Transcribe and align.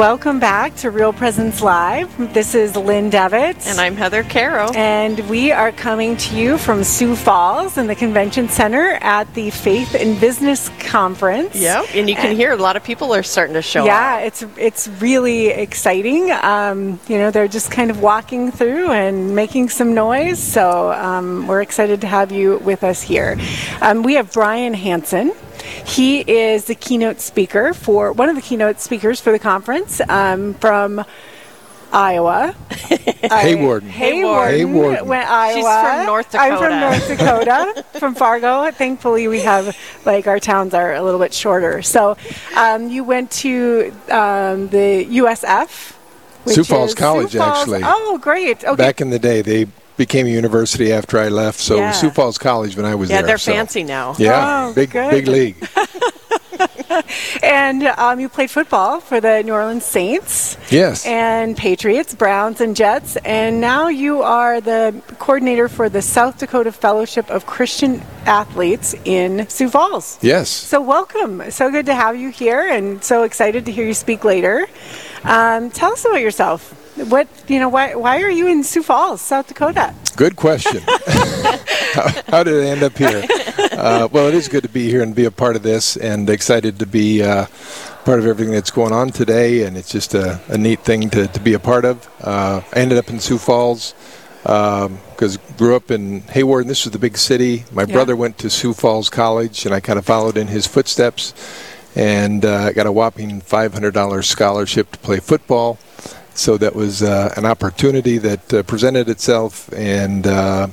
Welcome 0.00 0.40
back 0.40 0.74
to 0.76 0.88
Real 0.88 1.12
Presence 1.12 1.60
Live. 1.60 2.32
This 2.32 2.54
is 2.54 2.74
Lynn 2.74 3.10
Devitt. 3.10 3.66
And 3.66 3.78
I'm 3.78 3.96
Heather 3.96 4.22
Caro. 4.22 4.70
And 4.72 5.20
we 5.28 5.52
are 5.52 5.72
coming 5.72 6.16
to 6.16 6.34
you 6.34 6.56
from 6.56 6.84
Sioux 6.84 7.14
Falls 7.14 7.76
in 7.76 7.86
the 7.86 7.94
Convention 7.94 8.48
Center 8.48 8.92
at 9.02 9.34
the 9.34 9.50
Faith 9.50 9.94
in 9.94 10.18
Business 10.18 10.70
Conference. 10.78 11.54
Yep. 11.54 11.84
And 11.92 12.08
you 12.08 12.14
can 12.14 12.28
and 12.28 12.38
hear 12.38 12.52
a 12.52 12.56
lot 12.56 12.76
of 12.76 12.82
people 12.82 13.12
are 13.14 13.22
starting 13.22 13.52
to 13.52 13.60
show 13.60 13.84
yeah, 13.84 14.14
up. 14.14 14.20
Yeah, 14.20 14.26
it's 14.26 14.42
it's 14.56 14.88
really 15.02 15.48
exciting. 15.48 16.30
Um, 16.30 16.98
you 17.06 17.18
know, 17.18 17.30
they're 17.30 17.46
just 17.46 17.70
kind 17.70 17.90
of 17.90 18.00
walking 18.00 18.52
through 18.52 18.92
and 18.92 19.36
making 19.36 19.68
some 19.68 19.92
noise. 19.92 20.42
So 20.42 20.92
um, 20.92 21.46
we're 21.46 21.60
excited 21.60 22.00
to 22.00 22.06
have 22.06 22.32
you 22.32 22.56
with 22.60 22.84
us 22.84 23.02
here. 23.02 23.38
Um, 23.82 24.02
we 24.02 24.14
have 24.14 24.32
Brian 24.32 24.72
Hansen. 24.72 25.34
He 25.62 26.20
is 26.20 26.64
the 26.66 26.74
keynote 26.74 27.20
speaker 27.20 27.74
for 27.74 28.12
one 28.12 28.28
of 28.28 28.36
the 28.36 28.42
keynote 28.42 28.80
speakers 28.80 29.20
for 29.20 29.32
the 29.32 29.38
conference 29.38 30.00
um, 30.08 30.54
from 30.54 31.04
Iowa. 31.92 32.54
Hawarden. 32.70 33.90
Hawarden. 33.90 34.60
Hawarden. 34.60 35.06
Went 35.06 35.28
Iowa. 35.28 35.54
She's 35.54 35.64
from 35.64 36.06
North 36.06 36.30
Dakota. 36.30 36.52
I'm 36.52 36.58
from 36.58 36.80
North 36.80 37.08
Dakota, 37.08 37.84
from 37.98 38.14
Fargo. 38.14 38.70
Thankfully, 38.70 39.28
we 39.28 39.40
have 39.40 39.76
like 40.04 40.26
our 40.26 40.38
towns 40.38 40.74
are 40.74 40.94
a 40.94 41.02
little 41.02 41.20
bit 41.20 41.34
shorter. 41.34 41.82
So, 41.82 42.16
um, 42.56 42.88
you 42.88 43.04
went 43.04 43.30
to 43.32 43.92
um, 44.08 44.68
the 44.68 45.06
USF. 45.06 45.96
Sioux 46.46 46.64
Falls 46.64 46.94
College, 46.94 47.32
Sioux 47.32 47.38
Falls. 47.38 47.58
actually. 47.58 47.82
Oh, 47.84 48.18
great. 48.18 48.64
Okay. 48.64 48.76
Back 48.76 49.00
in 49.00 49.10
the 49.10 49.18
day, 49.18 49.42
they 49.42 49.66
became 50.00 50.26
a 50.26 50.30
university 50.30 50.88
after 50.92 51.18
I 51.18 51.28
left. 51.28 51.60
So 51.60 51.76
Yeah. 51.76 51.92
Sioux 51.92 52.10
Falls 52.10 52.38
College 52.38 52.74
when 52.76 52.86
I 52.86 52.94
was 52.94 53.10
yeah, 53.10 53.16
there. 53.18 53.26
they're 53.28 53.38
so- 53.38 53.52
fancy 53.52 53.82
now. 53.84 54.14
Yeah, 54.18 54.68
Oh, 54.68 54.72
big 54.74 54.90
good. 54.92 55.10
big 55.10 55.28
league. 55.28 55.56
and 57.42 57.82
um, 57.84 58.18
you 58.20 58.28
played 58.28 58.50
football 58.50 59.00
for 59.00 59.20
the 59.20 59.42
New 59.42 59.52
Orleans 59.52 59.84
Saints. 59.84 60.56
Yes. 60.70 61.04
and 61.06 61.56
Patriots, 61.56 62.14
Browns, 62.14 62.60
and 62.60 62.74
Jets. 62.76 63.16
And 63.24 63.60
now 63.60 63.88
you 63.88 64.22
are 64.22 64.60
the 64.60 64.94
coordinator 65.18 65.68
for 65.68 65.88
the 65.88 66.00
South 66.02 66.38
Dakota 66.38 66.72
Fellowship 66.72 67.30
of 67.30 67.44
Christian 67.46 68.02
Athletes 68.26 68.94
in 69.04 69.48
Sioux 69.48 69.68
Falls. 69.68 70.18
yes. 70.22 70.48
So, 70.48 70.80
welcome. 70.80 71.50
So 71.50 71.70
good 71.70 71.86
to 71.86 71.94
have 71.94 72.16
you 72.16 72.30
here, 72.30 72.66
and 72.66 73.02
so 73.04 73.22
excited 73.24 73.66
to 73.66 73.72
hear 73.72 73.84
you 73.86 73.94
speak 73.94 74.24
later. 74.24 74.66
Um, 75.24 75.70
tell 75.70 75.92
us 75.92 76.04
about 76.04 76.20
yourself. 76.22 76.74
What 77.08 77.28
you 77.48 77.58
know? 77.58 77.68
Why 77.68 77.94
why 77.94 78.20
are 78.22 78.30
you 78.30 78.46
in 78.46 78.62
Sioux 78.62 78.82
Falls, 78.82 79.20
South 79.20 79.48
Dakota? 79.48 79.94
Good 80.16 80.36
question. 80.36 80.82
how, 81.06 82.08
how 82.28 82.42
did 82.44 82.62
I 82.64 82.68
end 82.68 82.82
up 82.82 82.96
here? 82.96 83.24
Uh, 83.72 84.08
well, 84.12 84.26
it 84.28 84.34
is 84.34 84.48
good 84.48 84.62
to 84.64 84.68
be 84.68 84.90
here 84.90 85.02
and 85.02 85.14
be 85.14 85.24
a 85.24 85.30
part 85.30 85.56
of 85.56 85.62
this, 85.62 85.96
and 85.96 86.28
excited 86.28 86.78
to 86.78 86.86
be 86.86 87.22
uh, 87.22 87.46
part 88.04 88.18
of 88.18 88.26
everything 88.26 88.52
that's 88.52 88.70
going 88.70 88.92
on 88.92 89.10
today. 89.10 89.62
And 89.64 89.76
it's 89.76 89.90
just 89.90 90.14
a, 90.14 90.40
a 90.48 90.58
neat 90.58 90.80
thing 90.80 91.08
to, 91.10 91.26
to 91.28 91.40
be 91.40 91.54
a 91.54 91.58
part 91.58 91.84
of. 91.86 92.06
Uh, 92.20 92.60
I 92.74 92.78
ended 92.80 92.98
up 92.98 93.08
in 93.08 93.18
Sioux 93.20 93.38
Falls 93.38 93.94
because 94.42 95.38
grew 95.56 95.76
up 95.76 95.90
in 95.90 96.20
Hayward, 96.22 96.62
and 96.64 96.70
this 96.70 96.84
was 96.84 96.92
the 96.92 96.98
big 96.98 97.16
city. 97.16 97.64
My 97.72 97.82
Yeah. 97.84 97.94
brother 97.94 98.16
went 98.16 98.36
to 98.38 98.50
Sioux 98.50 98.74
Falls 98.74 99.08
College, 99.08 99.64
and 99.64 99.74
I 99.74 99.80
kind 99.80 99.98
of 99.98 100.04
followed 100.04 100.36
in 100.36 100.48
his 100.48 100.66
footsteps, 100.66 101.32
and 101.96 102.44
uh, 102.44 102.72
got 102.72 102.86
a 102.86 102.92
whopping 102.92 103.40
$500 103.40 104.24
scholarship 104.24 104.90
to 104.92 104.98
play 104.98 105.18
football. 105.20 105.78
So 106.34 106.56
that 106.58 106.74
was 106.74 107.02
uh, 107.02 107.34
an 107.36 107.44
opportunity 107.44 108.18
that 108.18 108.54
uh, 108.54 108.62
presented 108.62 109.08
itself, 109.08 109.70
and 109.72 110.26
uh, 110.26 110.68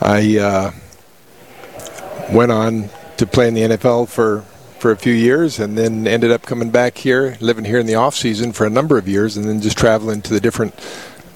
I 0.00 0.38
uh, 0.38 0.72
went 2.32 2.52
on 2.52 2.90
to 3.16 3.26
play 3.26 3.48
in 3.48 3.54
the 3.54 3.62
NFL 3.62 4.08
for, 4.08 4.42
for 4.78 4.90
a 4.90 4.96
few 4.96 5.12
years, 5.12 5.58
and 5.58 5.76
then 5.76 6.06
ended 6.06 6.30
up 6.30 6.42
coming 6.42 6.70
back 6.70 6.98
here, 6.98 7.36
living 7.40 7.64
here 7.64 7.78
in 7.78 7.86
the 7.86 7.94
off 7.94 8.14
season 8.14 8.52
for 8.52 8.66
a 8.66 8.70
number 8.70 8.98
of 8.98 9.08
years, 9.08 9.36
and 9.36 9.46
then 9.46 9.60
just 9.60 9.78
traveling 9.78 10.22
to 10.22 10.32
the 10.32 10.40
different 10.40 10.74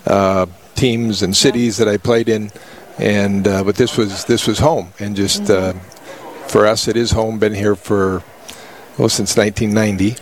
uh, 0.07 0.47
teams 0.75 1.23
and 1.23 1.37
cities 1.37 1.77
that 1.77 1.89
I 1.89 1.97
played 1.97 2.29
in. 2.29 2.51
And 2.99 3.47
uh, 3.49 3.65
but 3.65 3.77
this 3.77 3.97
was 3.97 4.25
this 4.25 4.47
was 4.47 4.61
home, 4.61 4.93
and 5.01 5.17
just 5.17 5.51
uh, 5.51 5.73
for 6.47 6.65
us, 6.65 6.87
it 6.87 6.97
is 6.97 7.11
home. 7.11 7.41
Been 7.41 7.55
here 7.55 7.75
for 7.75 8.23
well 8.97 9.09
since 9.09 9.37
1990, 9.37 10.17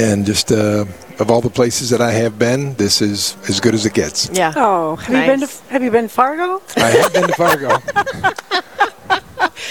and 0.00 0.24
just 0.24 0.50
uh, 0.50 0.86
of 1.18 1.30
all 1.30 1.40
the 1.40 1.50
places 1.50 1.90
that 1.90 2.00
I 2.00 2.12
have 2.12 2.38
been, 2.38 2.74
this 2.74 3.00
is 3.02 3.36
as 3.48 3.60
good 3.60 3.74
as 3.74 3.84
it 3.86 3.94
gets. 3.94 4.30
Yeah. 4.32 4.52
Oh, 4.56 4.96
have 4.96 5.08
you 5.14 5.20
been 5.26 5.40
to 5.40 5.46
Nice. 5.46 5.60
Have 5.68 5.82
you 5.82 5.90
been 5.90 6.04
to 6.04 6.08
Fargo? 6.08 6.62
I 6.76 6.80
have 6.90 7.12
been 7.12 7.26
to 7.28 7.34
Fargo. 7.34 7.78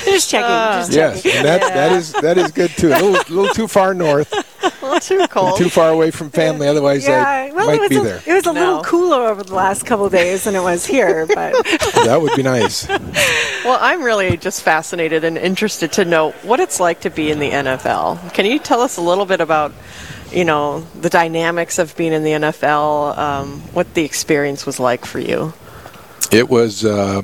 Just 0.06 0.30
checking. 0.30 0.48
just 0.48 0.92
uh, 0.92 0.96
yes, 0.96 1.24
checking. 1.24 1.38
and 1.40 1.46
that 1.48 1.62
that 1.62 1.92
is 1.92 2.12
that 2.14 2.38
is 2.38 2.52
good 2.52 2.70
too. 2.72 2.88
A 2.90 2.98
little, 3.02 3.12
little 3.36 3.48
too 3.54 3.68
far 3.68 3.94
north, 3.94 4.32
A 4.64 4.86
little 4.86 5.00
too 5.00 5.28
cold. 5.28 5.58
too 5.58 5.70
far 5.70 5.90
away 5.90 6.12
from 6.12 6.30
family. 6.30 6.68
Otherwise, 6.68 7.06
Yeah, 7.06 7.24
I 7.28 7.52
well, 7.52 7.66
it 7.70 7.74
might 7.74 7.80
was 7.82 7.90
be 7.90 7.96
a, 7.98 8.02
there. 8.02 8.22
It 8.26 8.34
was 8.34 8.48
a 8.48 8.54
No. 8.54 8.60
little 8.60 8.84
cooler 8.84 9.28
over 9.28 9.44
the 9.44 9.54
last 9.54 9.86
couple 9.86 10.06
of 10.06 10.12
days 10.12 10.46
than 10.46 10.56
it 10.56 10.62
was 10.62 10.86
here, 10.86 11.26
but 11.36 11.54
That 12.06 12.20
would 12.22 12.36
be 12.36 12.44
nice. 12.44 12.88
Well, 12.88 13.78
I'm 13.82 14.02
really 14.02 14.38
just 14.38 14.62
fascinated 14.64 15.24
and 15.26 15.38
interested 15.38 15.92
to 15.94 16.06
know 16.06 16.32
what 16.44 16.60
it's 16.60 16.80
like 16.80 17.02
to 17.02 17.10
be 17.10 17.30
in 17.30 17.40
the 17.40 17.52
NFL. 17.52 18.34
Can 18.34 18.46
you 18.46 18.60
tell 18.60 18.82
us 18.82 18.98
a 18.98 19.02
little 19.02 19.26
bit 19.26 19.42
about, 19.42 19.74
you 20.32 20.46
know, 20.46 20.82
the 21.00 21.10
dynamics 21.10 21.80
of 21.80 21.96
being 21.98 22.14
in 22.14 22.24
the 22.24 22.32
NFL, 22.32 23.18
um, 23.18 23.62
what 23.74 23.94
the 23.94 24.04
experience 24.04 24.66
was 24.66 24.80
like 24.80 25.06
for 25.06 25.20
you? 25.20 25.54
It 26.32 26.50
was 26.50 26.84
uh, 26.84 27.22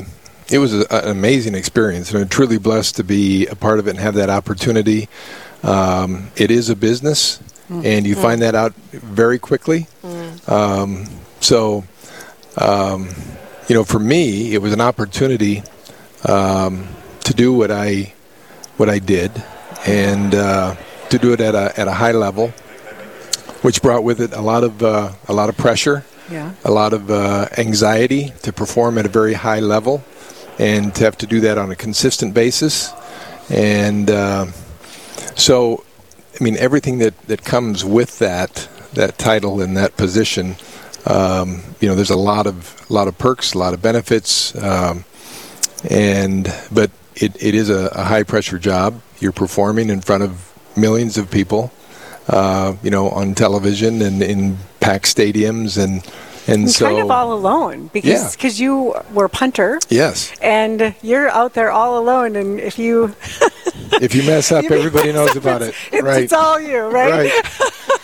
it 0.50 0.60
was 0.60 0.74
a, 0.74 0.86
an 0.92 1.10
amazing 1.10 1.56
experience, 1.56 2.12
and 2.12 2.22
I'm 2.22 2.30
truly 2.30 2.58
blessed 2.58 2.96
to 2.98 3.04
be 3.04 3.48
a 3.48 3.56
part 3.56 3.80
of 3.80 3.88
it 3.88 3.92
and 3.92 4.00
have 4.00 4.16
that 4.16 4.30
opportunity. 4.30 5.10
Um, 5.64 6.32
it 6.36 6.52
is 6.52 6.70
a 6.70 6.76
business, 6.76 7.40
and 7.70 8.06
you 8.06 8.16
find 8.16 8.42
that 8.42 8.56
out 8.56 8.74
very 8.92 9.40
quickly. 9.40 9.88
Um, 10.48 11.08
so, 11.40 11.84
um, 12.58 13.10
you 13.68 13.76
know, 13.76 13.84
for 13.84 14.00
me, 14.00 14.54
it 14.54 14.62
was 14.62 14.74
an 14.74 14.82
opportunity 14.82 15.64
um, 16.28 16.88
to 17.24 17.34
do 17.34 17.54
what 17.54 17.72
I 17.72 18.14
what 18.78 18.90
I 18.90 19.00
did, 19.00 19.32
and 19.86 20.36
uh, 20.36 20.76
to 21.10 21.18
do 21.18 21.34
it 21.34 21.42
at 21.42 21.56
a 21.56 21.80
at 21.80 21.88
a 21.88 21.94
high 21.94 22.12
level, 22.12 22.54
which 23.64 23.82
brought 23.82 24.04
with 24.04 24.22
it 24.22 24.32
a 24.34 24.42
lot 24.42 24.64
of 24.64 24.84
uh, 24.84 25.12
a 25.28 25.34
lot 25.34 25.50
of 25.50 25.58
pressure 25.58 26.06
yeah. 26.30 26.54
a 26.64 26.72
lot 26.72 26.94
of 26.94 27.10
uh, 27.10 27.48
anxiety 27.58 28.34
to 28.42 28.54
perform 28.54 28.98
at 28.98 29.06
a 29.06 29.10
very 29.10 29.34
high 29.34 29.60
level 29.60 30.04
and 30.60 30.94
to 30.96 31.04
have 31.04 31.18
to 31.18 31.28
do 31.28 31.42
that 31.42 31.58
on 31.58 31.72
a 31.72 31.76
consistent 31.76 32.34
basis. 32.34 32.94
And 33.50 34.10
uh, 34.10 34.48
so, 35.36 35.84
I 36.40 36.44
mean, 36.44 36.58
everything 36.58 37.00
that, 37.00 37.18
that 37.24 37.44
comes 37.44 37.84
with 37.84 38.20
that, 38.20 38.68
that 38.94 39.18
title 39.18 39.62
and 39.62 39.76
that 39.78 39.98
position, 39.98 40.56
um, 41.06 41.64
you 41.80 41.88
know, 41.88 41.96
there's 41.96 42.10
a 42.10 42.16
lot 42.16 42.48
of, 42.48 42.90
lot 42.90 43.08
of 43.08 43.18
perks, 43.18 43.54
a 43.54 43.58
lot 43.58 43.74
of 43.74 43.82
benefits. 43.82 44.56
Um, 44.56 45.06
and, 45.90 46.54
but 46.72 46.92
it, 47.16 47.42
it 47.42 47.56
is 47.56 47.70
a, 47.70 47.88
a 47.94 48.04
high 48.04 48.24
pressure 48.24 48.60
job. 48.60 49.02
You're 49.20 49.32
performing 49.32 49.90
in 49.90 50.02
front 50.02 50.24
of 50.24 50.52
millions 50.78 51.18
of 51.18 51.30
people, 51.30 51.72
uh, 52.28 52.76
you 52.84 52.90
know, 52.90 53.10
on 53.10 53.36
television 53.36 54.02
and 54.02 54.22
in 54.24 54.58
packed 54.80 55.06
stadiums 55.06 55.82
and, 55.82 56.04
and 56.48 56.70
so 56.70 56.86
kind 56.88 57.00
of 57.00 57.10
all 57.12 57.34
alone 57.34 57.90
because 57.94 58.10
Yeah. 58.12 58.30
because 58.32 58.60
you 58.60 58.94
were 59.14 59.26
a 59.26 59.30
punter 59.30 59.80
yes 59.90 60.34
and 60.42 60.94
you're 61.02 61.30
out 61.30 61.54
there 61.54 61.72
all 61.72 61.98
alone, 61.98 62.36
and 62.36 62.60
if 62.60 62.78
you 62.78 63.16
if 64.02 64.14
you 64.14 64.24
mess 64.24 64.52
up 64.52 64.64
you 64.70 64.72
everybody 64.72 65.08
mess 65.14 65.16
knows 65.16 65.30
up, 65.32 65.36
about 65.38 65.62
it 65.62 65.70
it's, 65.70 65.78
it's, 65.94 66.04
right 66.04 66.24
it's 66.24 66.34
all 66.34 66.60
you, 66.60 66.80
right? 66.82 67.12
right 67.32 67.46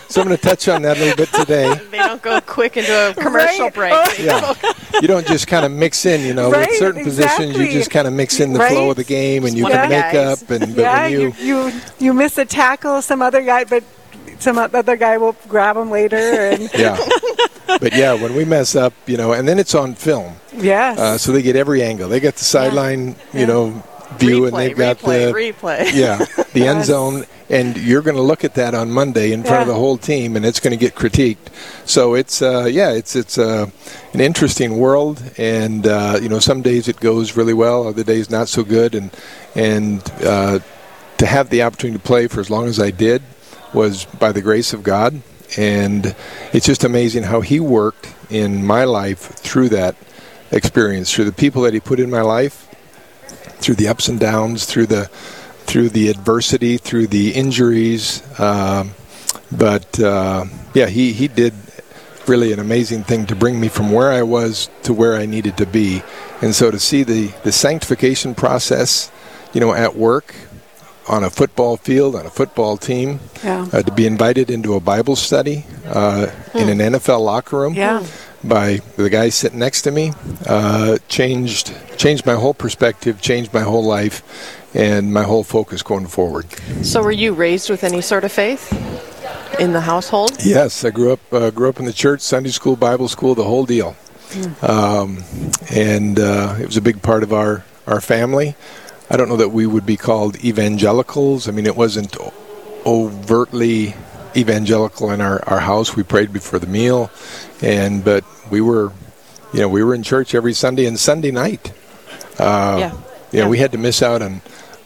so 0.07 0.21
i'm 0.21 0.27
going 0.27 0.37
to 0.37 0.41
touch 0.41 0.67
on 0.69 0.81
that 0.83 0.95
a 0.97 0.99
little 1.01 1.17
bit 1.17 1.31
today 1.33 1.75
They 1.91 1.97
don't 1.97 2.21
go 2.21 2.39
quick 2.41 2.77
into 2.77 3.09
a 3.09 3.13
commercial 3.13 3.65
Right. 3.65 3.73
break. 3.73 3.93
Oh, 3.93 4.13
yeah 4.17 4.99
you 5.01 5.07
don't 5.09 5.27
just 5.27 5.47
kind 5.47 5.65
of 5.65 5.71
mix 5.73 6.05
in 6.05 6.21
you 6.21 6.33
know 6.33 6.49
Right, 6.49 6.69
with 6.69 6.77
certain 6.79 7.03
positions 7.03 7.57
you 7.57 7.69
just 7.69 7.91
kind 7.91 8.07
of 8.07 8.13
mix 8.13 8.39
in 8.39 8.53
the 8.53 8.59
Right. 8.59 8.71
flow 8.71 8.89
of 8.91 8.95
the 8.95 9.03
game 9.03 9.43
and 9.45 9.57
you 9.57 9.65
can 9.65 9.89
make 9.89 10.13
guys. 10.13 10.41
up 10.43 10.49
and 10.49 10.75
but 10.75 10.81
yeah, 10.81 11.01
when 11.03 11.11
you, 11.11 11.33
you, 11.39 11.67
you 11.67 11.81
you 11.99 12.13
miss 12.13 12.37
a 12.37 12.45
tackle, 12.45 13.01
some 13.01 13.21
other 13.21 13.41
guy, 13.43 13.65
but 13.65 13.83
some 14.39 14.57
other 14.57 14.95
guy 14.95 15.17
will 15.17 15.35
grab 15.47 15.77
him 15.77 15.91
later, 15.91 16.17
and 16.17 16.69
yeah. 16.77 16.97
But 17.67 17.93
yeah 17.93 18.13
when 18.13 18.35
we 18.35 18.45
mess 18.45 18.75
up 18.75 18.93
you 19.05 19.17
know 19.17 19.33
and 19.33 19.47
then 19.47 19.59
it's 19.59 19.75
on 19.75 19.95
film. 19.95 20.35
Yes, 20.55 20.97
uh, 20.97 21.17
so 21.17 21.31
they 21.31 21.41
get 21.41 21.55
every 21.55 21.83
angle. 21.83 22.09
They 22.09 22.19
get 22.19 22.35
the 22.35 22.43
sideline 22.43 23.15
you 23.33 23.45
know 23.45 23.83
view 24.17 24.47
and 24.47 24.57
they've 24.57 24.75
got 24.75 24.97
replay, 24.97 25.31
the 25.31 25.53
replay. 25.53 25.93
yeah 25.93 26.25
the 26.53 26.67
end 26.67 26.85
zone. 26.85 27.25
And 27.51 27.77
you're 27.77 28.03
going 28.03 28.15
to 28.15 28.21
look 28.21 28.43
at 28.43 28.53
that 28.55 28.75
on 28.75 28.91
monday 28.91 29.31
in 29.31 29.43
front 29.43 29.63
of 29.63 29.67
the 29.67 29.73
whole 29.73 29.97
team 29.97 30.35
and 30.35 30.45
it's 30.45 30.59
going 30.59 30.71
to 30.71 30.77
get 30.77 30.93
critiqued. 30.93 31.49
So 31.85 32.13
it's 32.13 32.41
uh, 32.41 32.65
yeah 32.65 32.91
it's 32.91 33.15
it's 33.15 33.37
uh, 33.37 33.69
an 34.13 34.19
interesting 34.19 34.77
world 34.77 35.21
and 35.37 35.85
uh, 35.87 36.19
you 36.21 36.29
know 36.29 36.39
some 36.39 36.61
days 36.61 36.87
it 36.87 36.99
goes 36.99 37.35
really 37.35 37.53
well 37.53 37.87
other 37.87 38.03
days 38.03 38.29
not 38.29 38.49
so 38.49 38.63
good. 38.63 38.95
And 38.95 39.11
and 39.55 40.11
uh, 40.23 40.59
to 41.17 41.25
have 41.25 41.49
the 41.49 41.63
opportunity 41.63 41.99
to 41.99 42.03
play 42.03 42.27
for 42.27 42.39
as 42.39 42.49
long 42.49 42.65
as 42.67 42.79
i 42.79 42.89
did 42.89 43.21
was 43.73 44.05
by 44.05 44.31
the 44.31 44.41
grace 44.41 44.73
of 44.73 44.83
god 44.83 45.21
and 45.57 46.15
it's 46.53 46.65
just 46.65 46.83
amazing 46.83 47.23
how 47.23 47.41
he 47.41 47.59
worked 47.59 48.13
in 48.29 48.65
my 48.65 48.83
life 48.83 49.19
through 49.19 49.69
that 49.69 49.95
experience, 50.51 51.13
through 51.13 51.25
the 51.25 51.31
people 51.31 51.63
that 51.63 51.73
he 51.73 51.79
put 51.79 51.99
in 51.99 52.09
my 52.09 52.21
life, 52.21 52.67
through 53.59 53.75
the 53.75 53.87
ups 53.87 54.07
and 54.07 54.19
downs, 54.19 54.65
through 54.65 54.85
the 54.85 55.05
through 55.65 55.89
the 55.89 56.09
adversity, 56.09 56.77
through 56.77 57.07
the 57.07 57.31
injuries. 57.31 58.23
Um, 58.39 58.91
but 59.51 59.99
uh, 59.99 60.45
yeah, 60.73 60.87
he, 60.87 61.13
he 61.13 61.27
did 61.27 61.53
really 62.27 62.51
an 62.51 62.59
amazing 62.59 63.03
thing 63.03 63.27
to 63.27 63.35
bring 63.35 63.59
me 63.59 63.67
from 63.67 63.91
where 63.91 64.11
I 64.11 64.23
was 64.23 64.69
to 64.83 64.93
where 64.93 65.15
I 65.15 65.27
needed 65.27 65.57
to 65.57 65.67
be. 65.67 66.01
And 66.41 66.55
so 66.55 66.71
to 66.71 66.79
see 66.79 67.03
the, 67.03 67.27
the 67.43 67.51
sanctification 67.51 68.33
process, 68.33 69.11
you 69.53 69.59
know, 69.59 69.73
at 69.73 69.95
work, 69.95 70.33
on 71.09 71.23
a 71.23 71.29
football 71.29 71.75
field, 71.77 72.15
on 72.15 72.25
a 72.25 72.29
football 72.29 72.77
team, 72.77 73.19
Yeah. 73.43 73.65
uh, 73.73 73.81
to 73.81 73.91
be 73.91 74.05
invited 74.05 74.49
into 74.51 74.75
a 74.75 74.79
Bible 74.79 75.15
study 75.15 75.65
uh, 75.87 76.27
in 76.53 76.69
an 76.69 76.79
NFL 76.93 77.19
locker 77.25 77.57
room 77.57 77.73
Yeah. 77.73 78.03
by 78.43 78.79
the 78.95 79.09
guy 79.09 79.29
sitting 79.29 79.59
next 79.59 79.81
to 79.83 79.91
me 79.91 80.13
uh, 80.45 80.97
changed 81.07 81.73
changed 81.97 82.25
my 82.25 82.35
whole 82.35 82.53
perspective, 82.53 83.19
changed 83.21 83.53
my 83.53 83.61
whole 83.63 83.83
life, 83.83 84.21
and 84.73 85.11
my 85.13 85.23
whole 85.23 85.43
focus 85.43 85.81
going 85.83 86.07
forward. 86.07 86.45
So, 86.83 87.01
were 87.01 87.11
you 87.11 87.33
raised 87.33 87.69
with 87.69 87.83
any 87.83 88.01
sort 88.01 88.23
of 88.23 88.31
faith 88.31 88.71
in 89.59 89.73
the 89.73 89.81
household? 89.81 90.31
Yes, 90.45 90.85
I 90.85 90.91
grew 90.91 91.11
up 91.13 91.19
uh, 91.33 91.49
grew 91.49 91.69
up 91.69 91.79
in 91.79 91.85
the 91.85 91.93
church, 91.93 92.21
Sunday 92.21 92.51
school, 92.51 92.75
Bible 92.75 93.07
school, 93.09 93.35
the 93.35 93.43
whole 93.43 93.65
deal, 93.65 93.95
um, 94.61 95.23
and 95.73 96.19
uh, 96.19 96.55
it 96.61 96.65
was 96.67 96.77
a 96.77 96.81
big 96.81 97.01
part 97.01 97.23
of 97.23 97.33
our 97.33 97.63
our 97.87 97.99
family. 98.01 98.55
I 99.09 99.17
don't 99.17 99.27
know 99.29 99.37
that 99.37 99.49
we 99.49 99.65
would 99.65 99.85
be 99.85 99.97
called 99.97 100.43
evangelicals. 100.43 101.47
I 101.47 101.51
mean, 101.51 101.65
it 101.65 101.75
wasn't 101.75 102.15
overtly 102.85 103.95
evangelical 104.35 105.11
in 105.11 105.21
our, 105.21 105.43
our 105.49 105.59
house. 105.59 105.95
We 105.95 106.03
prayed 106.03 106.31
before 106.31 106.59
the 106.59 106.67
meal, 106.67 107.09
and 107.61 108.03
but 108.03 108.23
we 108.51 108.61
were, 108.61 108.91
you 109.53 109.59
know, 109.61 109.69
we 109.69 109.83
were 109.83 109.95
in 109.95 110.03
church 110.03 110.35
every 110.35 110.53
Sunday 110.53 110.85
and 110.85 110.99
Sunday 110.99 111.31
night. 111.31 111.71
Uh, 112.37 112.77
yeah. 112.79 112.97
You 113.31 113.39
know, 113.41 113.49
we 113.49 113.57
had 113.59 113.71
to 113.73 113.77
miss 113.77 114.01
out 114.01 114.21
on 114.21 114.41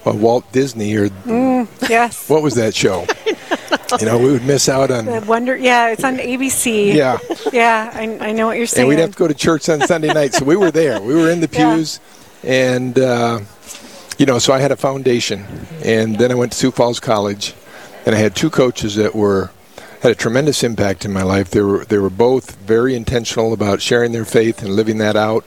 uh, 0.06 0.12
Walt 0.14 0.52
Disney 0.52 0.96
or 0.96 1.10
Yes. 1.90 2.30
what 2.30 2.42
was 2.42 2.56
that 2.56 2.76
show? 2.76 3.06
you 4.00 4.06
know, 4.06 4.18
we 4.18 4.32
would 4.32 4.46
miss 4.46 4.68
out 4.68 4.92
on. 4.92 5.06
The 5.06 5.22
Wonder. 5.22 5.56
Yeah, 5.56 5.90
it's 5.90 6.04
on 6.04 6.18
ABC. 6.18 6.94
Yeah. 6.94 7.20
Yeah, 7.54 7.90
I, 7.94 8.30
I 8.30 8.32
know 8.32 8.48
what 8.48 8.58
you're 8.58 8.66
saying. 8.68 8.84
and 8.84 8.90
we'd 8.90 9.00
have 9.02 9.12
to 9.12 9.18
go 9.18 9.28
to 9.28 9.34
church 9.34 9.70
on 9.70 9.82
Sunday 9.82 10.14
night. 10.14 10.34
So 10.34 10.44
we 10.46 10.56
were 10.56 10.72
there. 10.72 11.00
We 11.02 11.14
were 11.16 11.30
in 11.30 11.40
the 11.42 11.50
Yeah. 11.52 11.76
pews, 11.76 12.00
and 12.44 12.98
uh, 13.00 13.40
you 14.18 14.26
know, 14.26 14.40
so 14.40 14.54
I 14.54 14.60
had 14.60 14.72
a 14.72 14.78
foundation, 14.78 15.46
and 15.84 16.18
then 16.18 16.32
I 16.32 16.36
went 16.36 16.52
to 16.52 16.58
Sioux 16.58 16.72
Falls 16.72 17.00
College, 17.00 17.54
and 18.06 18.16
I 18.16 18.18
had 18.18 18.36
two 18.36 18.50
coaches 18.50 18.96
that 18.96 19.16
were 19.16 19.52
had 20.02 20.12
a 20.12 20.16
tremendous 20.16 20.64
impact 20.64 21.06
in 21.06 21.14
my 21.14 21.24
life. 21.24 21.50
They 21.50 21.62
were 21.62 21.86
they 21.86 21.98
were 21.98 22.10
both 22.10 22.56
very 22.58 22.96
intentional 22.96 23.54
about 23.54 23.82
sharing 23.82 24.12
their 24.12 24.26
faith 24.26 24.62
and 24.62 24.76
living 24.76 24.98
that 25.00 25.16
out, 25.16 25.46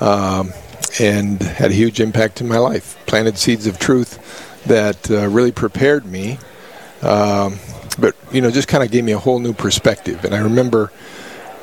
um, 0.00 0.52
and 0.98 1.40
had 1.40 1.70
a 1.70 1.74
huge 1.74 2.00
impact 2.00 2.40
in 2.40 2.48
my 2.48 2.58
life. 2.58 2.98
Planted 3.06 3.38
seeds 3.38 3.66
of 3.66 3.78
truth 3.78 4.18
that 4.66 5.10
uh, 5.10 5.28
really 5.28 5.52
prepared 5.52 6.04
me. 6.04 6.38
Um, 7.02 7.58
but 7.98 8.14
you 8.32 8.40
know, 8.40 8.50
just 8.50 8.68
kind 8.68 8.82
of 8.84 8.90
gave 8.90 9.04
me 9.04 9.12
a 9.12 9.18
whole 9.18 9.38
new 9.38 9.52
perspective. 9.52 10.24
And 10.24 10.34
I 10.34 10.38
remember 10.38 10.90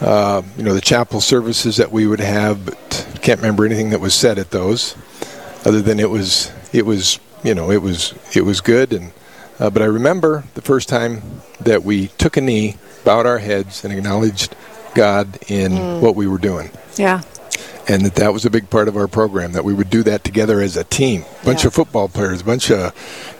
uh, 0.01 0.43
you 0.57 0.63
know, 0.63 0.73
the 0.73 0.81
chapel 0.81 1.21
services 1.21 1.77
that 1.77 1.91
we 1.91 2.05
would 2.05 2.19
have, 2.19 2.65
but 2.65 3.07
can't 3.21 3.39
remember 3.39 3.65
anything 3.65 3.89
that 3.89 3.99
was 3.99 4.13
said 4.13 4.37
at 4.37 4.51
those, 4.51 4.95
other 5.67 5.81
than 5.81 5.99
it 5.99 6.09
was 6.09 6.51
it 6.71 6.85
was 6.85 7.19
you 7.43 7.53
know 7.53 7.69
it 7.71 7.81
was 7.81 8.13
it 8.33 8.41
was 8.45 8.61
good. 8.61 8.93
And 8.93 9.11
uh, 9.59 9.69
but 9.69 9.81
I 9.81 9.85
remember 9.85 10.43
the 10.53 10.61
first 10.61 10.87
time 10.87 11.21
that 11.59 11.83
we 11.83 12.07
took 12.17 12.37
a 12.37 12.41
knee, 12.41 12.75
bowed 13.03 13.25
our 13.25 13.39
heads, 13.39 13.83
and 13.83 13.91
acknowledged 13.93 14.55
God 14.95 15.37
in 15.49 16.01
what 16.01 16.15
we 16.15 16.25
were 16.27 16.37
doing. 16.37 16.71
Yeah. 16.95 17.21
And 17.89 18.05
that 18.05 18.15
that 18.15 18.33
was 18.33 18.45
a 18.45 18.49
big 18.49 18.69
part 18.69 18.87
of 18.87 18.95
our 18.97 19.07
program. 19.07 19.51
That 19.53 19.63
we 19.63 19.73
would 19.73 19.89
do 19.89 20.03
that 20.03 20.23
together 20.23 20.61
as 20.61 20.77
a 20.77 20.83
team. 20.83 21.25
Bunch 21.43 21.63
Yeah. 21.63 21.67
of 21.67 21.73
football 21.73 22.07
players, 22.07 22.43
bunch 22.43 22.69
of, 22.71 22.93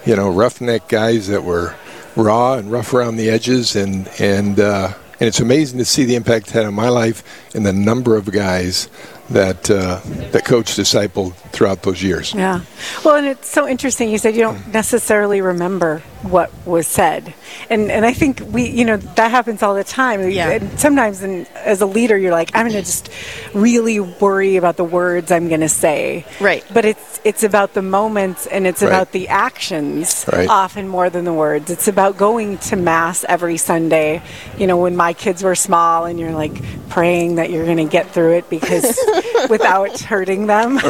you 0.06 0.16
know, 0.16 0.30
roughneck 0.30 0.88
guys 0.90 1.28
that 1.28 1.44
were 1.44 1.76
raw 2.16 2.56
and 2.56 2.72
rough 2.72 2.94
around 2.94 3.18
the 3.18 3.30
edges, 3.30 3.76
and 3.76 4.10
and 4.20 4.60
uh, 4.60 4.94
and 5.20 5.28
it's 5.28 5.40
amazing 5.40 5.80
to 5.80 5.86
see 5.86 6.04
the 6.06 6.16
impact 6.16 6.48
it 6.48 6.54
had 6.54 6.66
on 6.66 6.74
my 6.74 6.90
life 6.90 7.24
and 7.56 7.66
the 7.66 7.74
number 7.74 8.16
of 8.16 8.32
guys 8.32 8.88
that 9.30 9.70
uh, 9.70 10.00
that 10.32 10.46
coach 10.46 10.76
discipled 10.76 11.34
throughout 11.52 11.84
those 11.84 12.02
years. 12.02 12.34
Yeah. 12.34 12.62
Well, 13.04 13.16
and 13.16 13.28
it's 13.28 13.50
so 13.50 13.68
interesting. 13.68 14.10
You 14.10 14.18
said 14.18 14.36
you 14.36 14.42
don't 14.42 14.68
necessarily 14.74 15.42
remember 15.42 16.02
what 16.30 16.52
was 16.66 16.88
said, 16.88 17.34
and 17.70 17.90
and 17.92 18.06
I 18.06 18.14
think 18.14 18.42
we, 18.48 18.70
you 18.70 18.86
know, 18.86 18.98
that 18.98 19.32
happens 19.32 19.64
all 19.64 19.74
the 19.76 19.84
time. 19.84 20.30
Yeah. 20.30 20.50
And 20.50 20.80
sometimes, 20.80 21.24
in, 21.24 21.46
as 21.56 21.82
a 21.82 21.86
leader, 21.86 22.18
you're 22.18 22.32
like, 22.32 22.52
I'm 22.54 22.68
going 22.68 22.74
to 22.80 22.86
just 22.86 23.10
really 23.54 24.00
worry 24.00 24.56
about 24.58 24.78
the 24.78 24.84
words 24.84 25.32
I'm 25.32 25.48
going 25.48 25.62
to 25.62 25.70
say. 25.70 26.26
Right. 26.42 26.64
But 26.74 26.86
it's 26.86 27.20
it's 27.24 27.44
about 27.44 27.74
the 27.74 27.82
moments 27.82 28.46
and 28.48 28.66
it's 28.68 28.82
Right. 28.82 28.90
about 28.90 29.12
the 29.12 29.28
actions 29.30 30.26
Right. 30.32 30.48
often 30.50 30.88
more 30.88 31.10
than 31.10 31.26
the 31.26 31.34
words. 31.34 31.70
It's 31.70 31.88
about 31.88 32.18
going 32.18 32.58
to 32.70 32.76
mass 32.76 33.26
every 33.28 33.58
Sunday. 33.58 34.22
You 34.58 34.68
know, 34.68 34.78
when 34.78 34.96
my 34.96 35.14
kids 35.14 35.44
were 35.44 35.56
small, 35.56 36.06
and 36.06 36.20
you're 36.20 36.32
like 36.34 36.54
praying 36.90 37.36
that 37.36 37.50
you're 37.50 37.66
going 37.66 37.78
to 37.78 37.92
get 37.92 38.12
through 38.12 38.34
it 38.38 38.50
because 38.50 38.98
without 39.50 40.00
hurting 40.00 40.48
them 40.48 40.78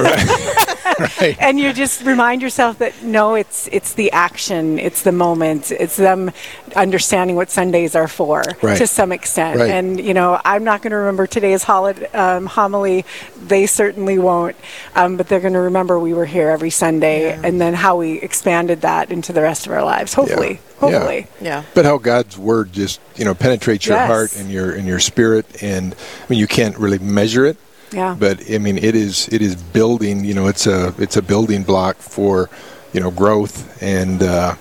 Right. 0.99 1.35
and 1.39 1.59
you 1.59 1.73
just 1.73 2.03
remind 2.03 2.41
yourself 2.41 2.79
that 2.79 3.03
no 3.03 3.35
it's 3.35 3.67
it's 3.71 3.93
the 3.93 4.11
action 4.11 4.79
it's 4.79 5.01
the 5.03 5.11
moment 5.11 5.26
it's 5.35 5.97
them 5.97 6.31
understanding 6.75 7.35
what 7.35 7.49
sundays 7.49 7.95
are 7.95 8.07
for 8.07 8.43
Right. 8.61 8.77
to 8.77 8.87
some 8.87 9.11
extent 9.11 9.59
Right. 9.59 9.69
and 9.71 9.99
you 9.99 10.13
know 10.13 10.39
i'm 10.45 10.63
not 10.63 10.81
going 10.81 10.91
to 10.91 10.97
remember 10.97 11.27
today's 11.27 11.63
holiday, 11.63 12.07
um, 12.13 12.45
homily 12.45 13.05
they 13.47 13.65
certainly 13.65 14.17
won't 14.17 14.55
um, 14.95 15.17
but 15.17 15.27
they're 15.27 15.41
going 15.41 15.53
to 15.53 15.59
remember 15.59 15.99
we 15.99 16.13
were 16.13 16.25
here 16.25 16.49
every 16.49 16.69
sunday 16.69 17.33
and 17.33 17.59
then 17.59 17.73
how 17.73 17.97
we 17.97 18.19
expanded 18.21 18.81
that 18.81 19.11
into 19.11 19.33
the 19.33 19.41
rest 19.41 19.65
of 19.67 19.73
our 19.73 19.83
lives 19.83 20.13
hopefully 20.13 20.59
Yeah. 20.61 20.79
hopefully 20.79 21.27
Yeah. 21.41 21.63
But 21.73 21.85
how 21.85 21.97
God's 21.97 22.37
word 22.37 22.71
just 22.71 22.99
you 23.17 23.25
know 23.25 23.33
penetrates 23.35 23.85
your 23.85 23.97
Yes. 23.97 24.07
heart 24.07 24.35
and 24.37 24.49
your 24.49 24.71
and 24.71 24.87
your 24.87 24.99
spirit, 24.99 25.45
and 25.61 25.93
I 25.93 26.25
mean 26.29 26.39
you 26.39 26.47
can't 26.47 26.77
really 26.77 26.99
measure 26.99 27.45
it. 27.45 27.57
Yeah. 27.91 28.15
But 28.17 28.39
I 28.51 28.57
mean 28.59 28.77
it 28.77 28.95
is 28.95 29.27
it 29.31 29.41
is 29.41 29.55
building. 29.55 30.23
You 30.23 30.33
know 30.35 30.47
it's 30.47 30.67
a 30.67 30.93
it's 30.97 31.17
a 31.17 31.21
building 31.21 31.63
block 31.63 31.97
for 31.97 32.49
you 32.93 32.99
know 33.01 33.11
growth 33.11 33.81
and 33.81 34.21
uh, 34.23 34.55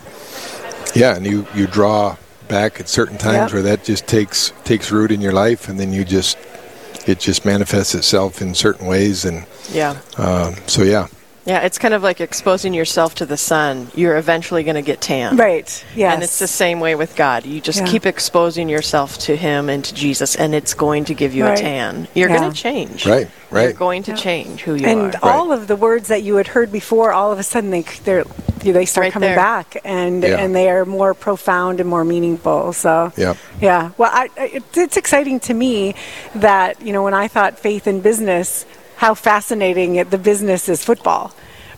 yeah, 0.96 1.16
and 1.16 1.26
you 1.26 1.46
you 1.54 1.66
draw 1.66 2.16
back 2.48 2.80
at 2.80 2.88
certain 2.88 3.18
times 3.18 3.36
Yep. 3.36 3.52
where 3.52 3.62
that 3.62 3.84
just 3.84 4.06
takes 4.06 4.52
takes 4.64 4.90
root 4.92 5.10
in 5.10 5.20
your 5.20 5.32
life, 5.32 5.68
and 5.68 5.78
then 5.78 5.92
you 5.92 6.04
just 6.04 6.36
it 7.06 7.20
just 7.20 7.44
manifests 7.44 7.94
itself 7.94 8.40
in 8.42 8.54
certain 8.54 8.86
ways, 8.86 9.24
and 9.24 9.44
Yeah. 9.72 9.96
um, 10.16 10.56
so 10.66 10.82
yeah. 10.82 11.06
Yeah, 11.46 11.60
it's 11.60 11.78
kind 11.78 11.94
of 11.94 12.02
like 12.02 12.20
exposing 12.20 12.74
yourself 12.74 13.14
to 13.16 13.26
the 13.26 13.36
sun. 13.36 13.88
You're 13.94 14.16
eventually 14.16 14.64
going 14.64 14.74
to 14.74 14.82
get 14.82 15.00
tan. 15.00 15.36
right 15.36 15.84
yes 15.94 16.12
And 16.12 16.22
it's 16.24 16.40
the 16.40 16.48
same 16.48 16.80
way 16.80 16.96
with 16.96 17.14
God. 17.14 17.46
You 17.46 17.60
just 17.60 17.80
Yeah. 17.80 17.86
keep 17.86 18.04
exposing 18.04 18.68
yourself 18.68 19.16
to 19.18 19.36
Him 19.36 19.68
and 19.68 19.84
to 19.84 19.94
Jesus, 19.94 20.34
and 20.34 20.54
it's 20.56 20.74
going 20.74 21.04
to 21.04 21.14
give 21.14 21.34
you 21.34 21.44
Right. 21.44 21.56
a 21.58 21.62
tan. 21.62 22.08
You're 22.14 22.30
Yeah. 22.30 22.38
going 22.38 22.50
to 22.52 22.56
change. 22.56 23.06
Right, 23.06 23.28
Right. 23.50 23.62
You're 23.62 23.72
going 23.74 24.02
to 24.04 24.10
Yeah. 24.10 24.16
change 24.16 24.62
who 24.62 24.74
you 24.74 24.86
are. 24.86 24.90
and 24.90 25.14
are. 25.22 25.30
all 25.32 25.52
of 25.52 25.68
the 25.68 25.76
words 25.76 26.08
that 26.08 26.22
you 26.24 26.34
had 26.36 26.48
heard 26.48 26.72
before, 26.72 27.12
all 27.12 27.30
of 27.30 27.38
a 27.38 27.44
sudden 27.44 27.70
they 27.70 27.84
they're, 28.04 28.24
they 28.64 28.84
start 28.84 29.04
Right 29.04 29.12
coming 29.12 29.28
there. 29.28 29.36
back, 29.36 29.76
and 29.84 30.24
Yeah. 30.24 30.38
and 30.40 30.52
they 30.52 30.68
are 30.68 30.84
more 30.84 31.14
profound 31.14 31.78
and 31.78 31.88
more 31.88 32.04
meaningful. 32.04 32.72
So 32.72 33.12
yeah, 33.16 33.34
yeah. 33.60 33.90
Well, 33.96 34.10
I, 34.12 34.28
I, 34.36 34.44
it, 34.46 34.64
it's 34.74 34.96
exciting 34.96 35.38
to 35.40 35.54
me 35.54 35.94
that 36.34 36.82
you 36.82 36.92
know 36.92 37.04
when 37.04 37.14
I 37.14 37.28
thought 37.28 37.56
faith 37.60 37.86
in 37.86 38.00
business, 38.00 38.66
how 38.96 39.14
fascinating 39.14 39.96
it, 39.96 40.10
the 40.10 40.18
business 40.18 40.68
is 40.68 40.84
football. 40.84 41.32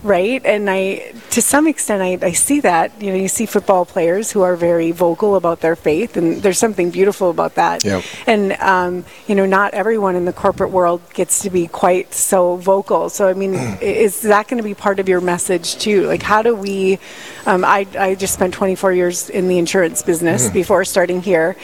Right, 0.04 0.40
and 0.46 0.70
I, 0.70 1.12
to 1.30 1.42
some 1.42 1.66
extent, 1.66 2.02
I, 2.02 2.24
I 2.28 2.30
see 2.30 2.60
that. 2.60 3.02
You 3.02 3.10
know, 3.10 3.16
you 3.16 3.26
see 3.26 3.46
football 3.46 3.84
players 3.84 4.30
who 4.30 4.42
are 4.42 4.54
very 4.54 4.92
vocal 4.92 5.34
about 5.34 5.58
their 5.58 5.74
faith, 5.74 6.16
and 6.16 6.40
there's 6.40 6.58
something 6.58 6.92
beautiful 6.92 7.30
about 7.30 7.56
that. 7.56 7.84
Yep. 7.84 8.04
And 8.28 8.52
um, 8.60 9.04
you 9.26 9.34
know, 9.34 9.44
not 9.44 9.74
everyone 9.74 10.14
in 10.14 10.24
the 10.24 10.32
corporate 10.32 10.70
world 10.70 11.02
gets 11.14 11.42
to 11.42 11.50
be 11.50 11.66
quite 11.66 12.14
so 12.14 12.54
vocal. 12.54 13.08
So 13.08 13.26
I 13.26 13.34
mean, 13.34 13.54
is 13.80 14.22
that 14.22 14.46
going 14.46 14.58
to 14.58 14.64
be 14.64 14.74
part 14.74 15.00
of 15.00 15.08
your 15.08 15.20
message 15.20 15.78
too? 15.78 16.06
Like, 16.06 16.22
how 16.22 16.42
do 16.42 16.54
we? 16.54 17.00
Um, 17.44 17.64
I 17.64 17.84
I 17.98 18.14
just 18.14 18.34
spent 18.34 18.54
24 18.54 18.92
years 18.92 19.28
in 19.28 19.48
the 19.48 19.58
insurance 19.58 20.02
business 20.02 20.48
before 20.48 20.84
starting 20.84 21.22
here. 21.22 21.56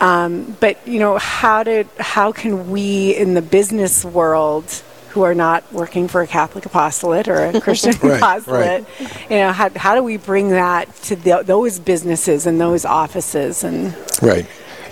Um, 0.00 0.56
but 0.60 0.86
you 0.86 0.98
know, 0.98 1.18
how 1.18 1.62
did 1.62 1.86
how 1.98 2.32
can 2.32 2.70
we 2.70 3.14
in 3.16 3.34
the 3.34 3.42
business 3.42 4.04
world? 4.04 4.82
Who 5.10 5.24
are 5.24 5.34
not 5.34 5.70
working 5.74 6.08
for 6.08 6.22
a 6.22 6.26
Catholic 6.26 6.64
apostolate 6.64 7.28
or 7.28 7.44
a 7.44 7.60
Christian 7.66 7.92
Right, 8.02 8.16
apostolate? 8.16 8.86
You 9.28 9.36
know, 9.36 9.52
how, 9.52 9.68
how 9.76 9.94
do 9.94 10.02
we 10.02 10.16
bring 10.16 10.48
that 10.50 10.94
to 11.02 11.16
the, 11.16 11.42
those 11.44 11.78
businesses 11.78 12.46
and 12.46 12.58
those 12.58 12.86
offices? 12.86 13.62
And 13.62 13.94
Right, 14.22 14.46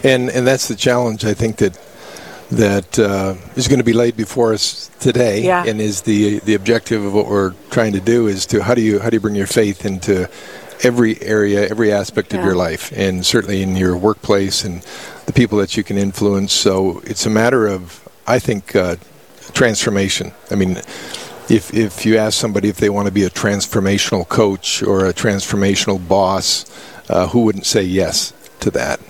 and 0.05 0.29
and 0.29 0.47
that's 0.47 0.69
the 0.69 0.77
challenge 0.77 1.25
I 1.25 1.33
think 1.33 1.57
that 1.57 1.79
that 2.51 2.99
uh, 2.99 3.35
is 3.57 3.67
going 3.67 3.79
to 3.79 3.85
be 3.85 3.95
laid 3.95 4.15
before 4.17 4.53
us 4.53 4.91
today, 5.01 5.43
Yeah. 5.43 5.65
and 5.67 5.81
is 5.81 6.03
the 6.03 6.41
the 6.41 6.55
objective 6.55 7.03
of 7.03 7.15
what 7.15 7.27
we're 7.27 7.55
trying 7.71 7.93
to 7.95 8.01
do 8.01 8.27
is 8.27 8.45
to 8.47 8.63
how 8.63 8.75
do 8.75 8.83
you 8.83 8.99
how 8.99 9.09
do 9.09 9.17
you 9.17 9.21
bring 9.21 9.37
your 9.37 9.47
faith 9.47 9.87
into 9.87 10.29
every 10.83 11.21
area, 11.23 11.69
every 11.69 11.93
aspect 11.93 12.33
Yeah. 12.33 12.39
of 12.41 12.45
your 12.45 12.55
life, 12.55 12.93
and 12.97 13.25
certainly 13.25 13.63
in 13.63 13.77
your 13.77 13.97
workplace 13.97 14.65
and 14.65 14.83
the 15.27 15.33
people 15.33 15.59
that 15.59 15.77
you 15.77 15.83
can 15.85 15.99
influence. 15.99 16.53
So 16.53 17.03
it's 17.05 17.27
a 17.27 17.31
matter 17.31 17.67
of, 17.67 18.01
I 18.27 18.39
think, 18.39 18.75
uh, 18.75 18.97
transformation. 19.53 20.33
I 20.51 20.55
mean, 20.55 20.81
if 21.49 21.75
if 21.75 22.07
you 22.07 22.17
ask 22.17 22.39
somebody 22.39 22.69
if 22.69 22.77
they 22.77 22.91
want 22.91 23.07
to 23.07 23.13
be 23.13 23.25
a 23.25 23.31
transformational 23.31 24.29
coach 24.29 24.83
or 24.83 25.07
a 25.07 25.13
transformational 25.13 25.99
boss, 26.07 26.65
uh, 27.09 27.27
who 27.29 27.41
wouldn't 27.41 27.67
say 27.67 27.83
yes 27.83 28.33
to 28.61 28.71
that? 28.71 29.01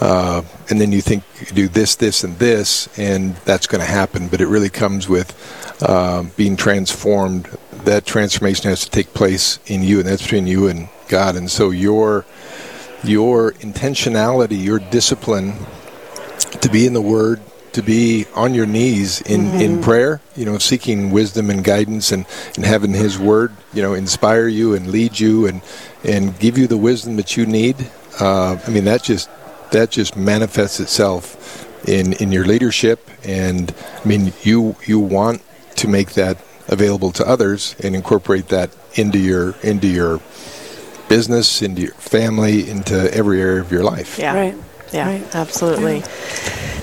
Uh, 0.00 0.42
and 0.68 0.80
then 0.80 0.90
you 0.90 1.00
think 1.00 1.22
you 1.38 1.46
do 1.54 1.68
this, 1.68 1.94
this, 1.94 2.24
and 2.24 2.38
this, 2.38 2.88
and 2.98 3.36
that's 3.44 3.66
going 3.66 3.80
to 3.80 3.86
happen. 3.86 4.26
But 4.26 4.40
it 4.40 4.48
really 4.48 4.70
comes 4.70 5.08
with 5.08 5.32
uh, 5.82 6.24
being 6.36 6.56
transformed. 6.56 7.46
That 7.84 8.04
transformation 8.06 8.70
has 8.70 8.84
to 8.84 8.90
take 8.90 9.12
place 9.14 9.58
in 9.66 9.82
you, 9.82 10.00
and 10.00 10.08
that's 10.08 10.22
between 10.22 10.46
you 10.46 10.66
and 10.66 10.88
God. 11.12 11.36
And 11.36 11.50
so 11.50 11.70
your 11.70 12.24
your 13.04 13.52
intentionality, 13.52 14.64
your 14.64 14.78
discipline 14.78 15.54
to 16.62 16.70
be 16.70 16.86
in 16.86 16.94
the 16.94 17.02
Word, 17.02 17.40
to 17.74 17.82
be 17.82 18.24
on 18.34 18.54
your 18.54 18.64
knees 18.64 19.20
in, 19.20 19.46
in 19.60 19.82
prayer, 19.82 20.22
you 20.36 20.46
know, 20.46 20.56
seeking 20.56 21.10
wisdom 21.10 21.50
and 21.50 21.64
guidance 21.64 22.12
and, 22.12 22.24
and 22.56 22.64
having 22.64 22.92
His 22.92 23.18
Word, 23.18 23.52
you 23.74 23.82
know, 23.82 23.92
inspire 23.92 24.48
you 24.48 24.74
and 24.74 24.90
lead 24.90 25.20
you 25.20 25.46
and, 25.46 25.60
and 26.02 26.38
give 26.38 26.56
you 26.56 26.66
the 26.66 26.78
wisdom 26.78 27.16
that 27.16 27.36
you 27.36 27.44
need. 27.44 27.90
Uh, 28.18 28.58
I 28.66 28.70
mean, 28.70 28.84
that 28.84 29.02
just 29.02 29.28
that 29.72 29.90
just 29.90 30.16
manifests 30.16 30.80
itself 30.80 31.86
in, 31.88 32.14
in 32.14 32.32
your 32.32 32.46
leadership. 32.46 33.10
And 33.24 33.74
I 34.02 34.08
mean, 34.08 34.32
you 34.42 34.76
you 34.86 34.98
want 34.98 35.42
to 35.76 35.88
make 35.88 36.12
that 36.12 36.38
available 36.68 37.12
to 37.12 37.28
others 37.28 37.76
and 37.82 37.94
incorporate 37.94 38.48
that 38.48 38.70
into 38.94 39.18
your 39.18 39.54
into 39.62 39.88
your 39.88 40.20
business, 41.16 41.60
into 41.60 41.82
your 41.82 41.90
family, 41.92 42.70
into 42.70 43.12
every 43.14 43.38
area 43.38 43.60
of 43.60 43.70
your 43.70 43.82
life. 43.82 44.18
Yeah. 44.18 44.34
Right. 44.34 44.56
Yeah, 44.92 45.06
Right. 45.08 45.34
absolutely. 45.34 46.00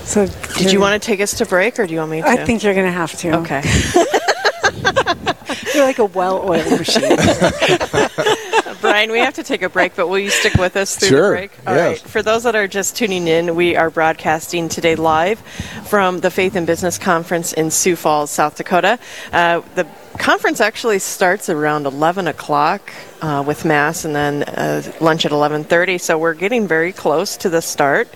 So 0.04 0.26
Did 0.56 0.70
you 0.72 0.78
want 0.80 1.00
to 1.00 1.04
take 1.04 1.20
us 1.20 1.38
to 1.38 1.46
break, 1.46 1.80
or 1.80 1.86
do 1.86 1.92
you 1.94 1.98
want 1.98 2.12
me 2.12 2.22
to? 2.22 2.28
I 2.28 2.44
think 2.44 2.62
you're 2.62 2.74
going 2.74 2.86
to 2.86 2.92
have 2.92 3.12
to. 3.18 3.38
Okay. 3.38 3.62
You're 5.74 5.84
like 5.84 5.98
a 5.98 6.04
well-oiled 6.04 6.78
machine. 6.78 7.16
Brian, 8.80 9.12
we 9.12 9.18
have 9.18 9.34
to 9.34 9.42
take 9.42 9.62
a 9.62 9.68
break, 9.68 9.94
but 9.94 10.08
will 10.08 10.18
you 10.18 10.30
stick 10.30 10.54
with 10.54 10.76
us 10.76 10.96
through 10.96 11.08
Sure, 11.08 11.30
the 11.30 11.36
break? 11.36 11.52
All 11.66 11.74
yes. 11.74 12.02
right. 12.02 12.10
For 12.10 12.22
those 12.22 12.44
that 12.44 12.54
are 12.56 12.66
just 12.66 12.96
tuning 12.96 13.28
in, 13.28 13.54
we 13.54 13.76
are 13.76 13.90
broadcasting 13.90 14.68
today 14.70 14.94
live 14.96 15.38
from 15.84 16.20
the 16.20 16.30
Faith 16.30 16.56
and 16.56 16.66
Business 16.66 16.96
Conference 16.96 17.52
in 17.52 17.70
Sioux 17.70 17.94
Falls, 17.94 18.30
South 18.30 18.56
Dakota. 18.56 18.98
Uh, 19.32 19.60
the 19.74 19.86
conference 20.18 20.60
actually 20.60 20.98
starts 20.98 21.48
around 21.48 21.86
11 21.86 22.26
o'clock 22.26 22.92
uh, 23.22 23.42
with 23.46 23.64
mass 23.64 24.04
and 24.04 24.14
then 24.14 24.42
uh, 24.42 24.82
lunch 25.00 25.24
at 25.24 25.32
11.30 25.32 25.98
so 26.00 26.18
we're 26.18 26.34
getting 26.34 26.66
very 26.66 26.92
close 26.92 27.38
to 27.38 27.48
the 27.48 27.62
start 27.62 28.06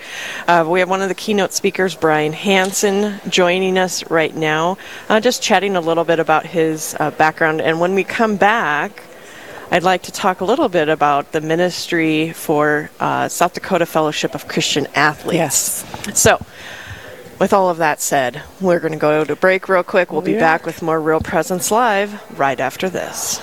uh, 0.49 0.67
we 0.69 0.81
have 0.81 0.91
one 0.91 1.01
of 1.01 1.09
the 1.09 1.15
keynote 1.15 1.53
speakers 1.53 1.95
brian 1.95 2.33
hansen 2.33 3.19
joining 3.31 3.79
us 3.79 4.11
right 4.11 4.35
now 4.35 4.77
uh, 5.09 5.19
just 5.19 5.43
chatting 5.43 5.77
a 5.77 5.81
little 5.81 6.05
bit 6.05 6.19
about 6.19 6.45
his 6.45 6.95
uh, 7.01 7.11
background 7.13 7.63
and 7.63 7.81
when 7.81 7.95
we 7.95 8.05
come 8.05 8.37
back 8.37 9.03
I'd 9.75 9.83
like 9.83 10.03
to 10.05 10.13
talk 10.13 10.41
a 10.41 10.45
little 10.45 10.69
bit 10.69 10.89
about 10.89 11.33
the 11.33 11.41
ministry 11.41 12.33
for 12.33 12.91
uh, 13.01 13.27
South 13.27 13.55
Dakota 13.55 13.87
Fellowship 13.87 14.37
of 14.37 14.47
Christian 14.47 14.87
Athletes. 14.95 15.35
Yes. 15.35 16.17
So, 16.17 16.41
with 17.41 17.53
all 17.53 17.69
of 17.69 17.79
that 17.79 18.01
said, 18.01 18.41
we're 18.61 18.79
going 18.79 18.93
to 18.93 18.99
go 19.01 19.25
to 19.25 19.35
break 19.35 19.69
real 19.69 19.83
quick. 19.83 20.13
We'll 20.13 20.21
be 20.23 20.35
Yeah. 20.35 20.39
back 20.39 20.65
with 20.65 20.81
more 20.81 21.01
Real 21.01 21.19
Presence 21.21 21.73
Live 21.73 22.39
right 22.39 22.61
after 22.61 22.89
this. 22.89 23.39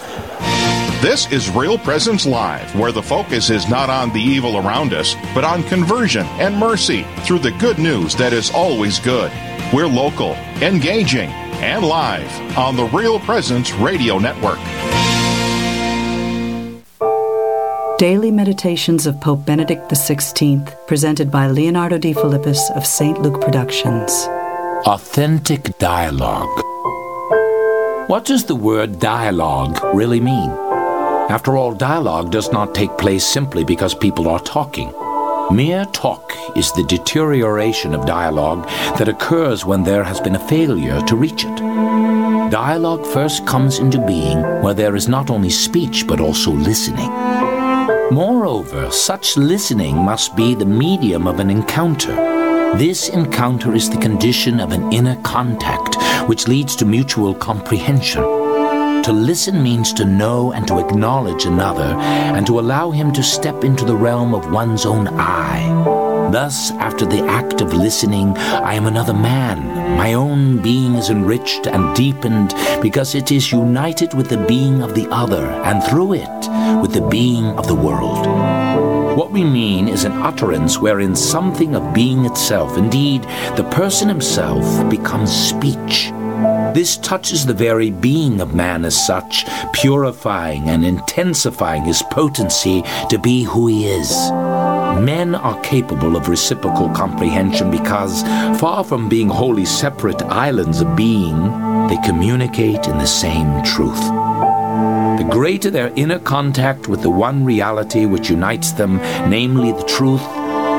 This 1.02 1.30
is 1.34 1.50
Real 1.50 1.78
Presence 1.78 2.26
Live, 2.26 2.74
where 2.80 2.94
the 2.94 3.04
focus 3.04 3.50
is 3.50 3.68
not 3.68 3.90
on 3.90 4.14
the 4.14 4.22
evil 4.22 4.56
around 4.56 4.94
us, 4.94 5.16
but 5.36 5.44
on 5.44 5.64
conversion 5.64 6.26
and 6.40 6.56
mercy 6.56 7.06
through 7.26 7.40
the 7.40 7.52
good 7.60 7.78
news 7.78 8.16
that 8.16 8.32
is 8.32 8.52
always 8.52 9.00
good. 9.00 9.34
We're 9.74 9.88
local, 9.88 10.36
engaging, 10.62 11.30
and 11.60 11.84
live 11.84 12.58
on 12.58 12.78
the 12.78 12.86
Real 12.86 13.20
Presence 13.20 13.74
Radio 13.74 14.18
Network. 14.18 14.60
Daily 18.02 18.32
Meditations 18.32 19.06
of 19.06 19.22
Pope 19.22 19.46
Benedict 19.46 19.88
XVI, 19.92 20.88
presented 20.88 21.30
by 21.30 21.46
Leonardo 21.46 22.00
Defilippis 22.00 22.76
of 22.76 22.84
St. 22.84 23.22
Luke 23.22 23.40
Productions. 23.40 24.12
Authentic 24.88 25.78
dialogue. 25.78 26.50
What 28.10 28.26
does 28.26 28.46
the 28.46 28.56
word 28.56 29.00
dialogue 29.00 29.80
really 29.94 30.20
mean? 30.20 30.50
After 31.30 31.56
all, 31.56 31.76
dialogue 31.76 32.32
does 32.32 32.52
not 32.52 32.74
take 32.74 32.98
place 32.98 33.24
simply 33.24 33.64
because 33.64 33.94
people 33.94 34.28
are 34.28 34.40
talking. 34.40 34.92
Mere 35.52 35.86
talk 35.94 36.34
is 36.58 36.72
the 36.72 36.86
deterioration 36.86 37.94
of 37.94 38.08
dialogue 38.08 38.68
that 38.98 39.10
occurs 39.10 39.64
when 39.64 39.84
there 39.84 40.04
has 40.04 40.20
been 40.20 40.34
a 40.34 40.48
failure 40.48 41.00
to 41.02 41.16
reach 41.16 41.46
it. 41.46 41.56
Dialogue 42.50 43.06
first 43.06 43.46
comes 43.46 43.78
into 43.78 44.04
being 44.08 44.42
where 44.64 44.74
there 44.74 44.96
is 44.96 45.08
not 45.08 45.30
only 45.30 45.52
speech 45.52 46.08
but 46.08 46.20
also 46.20 46.50
listening. 46.50 47.31
Moreover, 48.12 48.92
such 48.92 49.38
listening 49.38 49.96
must 49.96 50.36
be 50.36 50.54
the 50.54 50.66
medium 50.66 51.28
of 51.28 51.40
an 51.40 51.50
encounter. 51.50 52.14
This 52.78 53.08
encounter 53.08 53.74
is 53.74 53.90
the 53.90 54.00
condition 54.00 54.60
of 54.60 54.74
an 54.74 54.92
inner 54.92 55.16
contact, 55.22 55.96
which 56.28 56.46
leads 56.46 56.76
to 56.76 56.86
mutual 56.86 57.34
comprehension. 57.34 58.41
To 59.04 59.14
listen 59.14 59.64
means 59.64 59.94
to 59.94 60.06
know 60.06 60.52
and 60.52 60.68
to 60.68 60.78
acknowledge 60.78 61.46
another, 61.46 61.96
and 62.36 62.46
to 62.46 62.60
allow 62.60 62.92
him 62.92 63.12
to 63.14 63.24
step 63.24 63.64
into 63.64 63.84
the 63.84 63.96
realm 63.96 64.36
of 64.36 64.52
one's 64.52 64.86
own 64.86 65.08
I. 65.08 66.30
Thus, 66.32 66.70
after 66.74 67.08
the 67.08 67.26
act 67.26 67.62
of 67.62 67.74
listening, 67.74 68.38
I 68.38 68.76
am 68.76 68.86
another 68.86 69.14
man. 69.14 69.98
My 69.98 70.14
own 70.14 70.62
being 70.62 70.94
is 70.94 71.10
enriched 71.10 71.66
and 71.66 71.96
deepened 71.96 72.54
because 72.80 73.16
it 73.16 73.32
is 73.32 73.52
united 73.52 74.14
with 74.14 74.30
the 74.30 74.46
being 74.46 74.84
of 74.84 74.94
the 74.94 75.08
other, 75.10 75.48
and 75.66 75.84
through 75.84 76.14
it, 76.14 76.80
with 76.80 76.94
the 76.94 77.08
being 77.10 77.46
of 77.58 77.66
the 77.66 77.76
world. 77.76 78.28
What 79.18 79.32
we 79.32 79.44
mean 79.44 79.88
is 79.88 80.04
an 80.04 80.14
utterance 80.14 80.78
wherein 80.78 81.16
something 81.16 81.76
of 81.76 81.94
being 81.94 82.26
itself, 82.26 82.78
indeed, 82.78 83.24
the 83.58 83.68
person 83.72 84.08
himself, 84.08 84.90
becomes 84.92 85.32
speech. 85.36 86.12
This 86.74 86.96
touches 86.98 87.46
the 87.46 87.54
very 87.54 87.92
being 87.92 88.40
of 88.40 88.56
man 88.56 88.86
as 88.86 89.06
such, 89.06 89.46
purifying 89.74 90.70
and 90.70 90.86
intensifying 90.86 91.84
his 91.84 92.02
potency 92.04 92.84
to 93.10 93.18
be 93.18 93.44
who 93.44 93.68
he 93.68 93.88
is. 93.88 94.10
Men 95.02 95.36
are 95.36 95.60
capable 95.62 96.16
of 96.16 96.30
reciprocal 96.30 96.90
comprehension 96.92 97.72
because, 97.72 98.24
far 98.60 98.86
from 98.86 99.10
being 99.10 99.28
wholly 99.28 99.66
separate 99.66 100.22
islands 100.24 100.80
of 100.80 100.96
being, 100.96 101.42
they 101.90 101.98
communicate 102.06 102.88
in 102.88 102.98
the 102.98 103.06
same 103.06 103.62
truth. 103.64 104.02
The 105.20 105.28
greater 105.30 105.70
their 105.70 105.92
inner 105.98 106.20
contact 106.20 106.88
with 106.88 107.02
the 107.02 107.10
one 107.10 107.44
reality 107.44 108.06
which 108.06 108.30
unites 108.30 108.72
them, 108.72 108.98
namely 109.30 109.74
the 109.74 109.84
truth, 109.84 110.24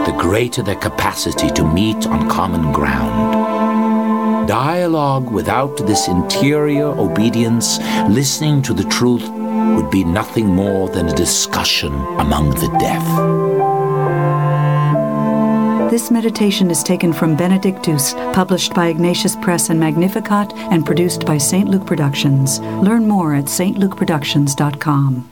the 0.06 0.16
greater 0.18 0.62
their 0.62 0.76
capacity 0.76 1.50
to 1.50 1.64
meet 1.70 2.06
on 2.06 2.30
common 2.30 2.72
ground. 2.72 3.41
Dialogue 4.52 5.30
without 5.30 5.78
this 5.78 6.09
interior 6.09 6.88
obedience, 6.88 7.78
listening 8.11 8.61
to 8.61 8.75
the 8.75 8.85
truth, 8.85 9.26
would 9.30 9.90
be 9.90 10.04
nothing 10.04 10.47
more 10.47 10.90
than 10.90 11.09
a 11.09 11.14
discussion 11.14 11.94
among 12.18 12.50
the 12.50 12.68
deaf. 12.78 13.02
This 15.90 16.11
meditation 16.11 16.71
is 16.71 16.82
taken 16.82 17.14
from 17.14 17.35
Benedictus, 17.35 18.12
published 18.35 18.75
by 18.75 18.88
Ignatius 18.88 19.37
Press 19.37 19.71
and 19.71 19.80
Magnificat, 19.80 20.52
and 20.71 20.85
produced 20.85 21.25
by 21.25 21.38
St. 21.38 21.66
Luke 21.66 21.87
Productions. 21.87 22.61
Learn 22.61 23.09
more 23.09 23.35
at 23.35 23.47
stlukeproductions.com. 23.47 25.31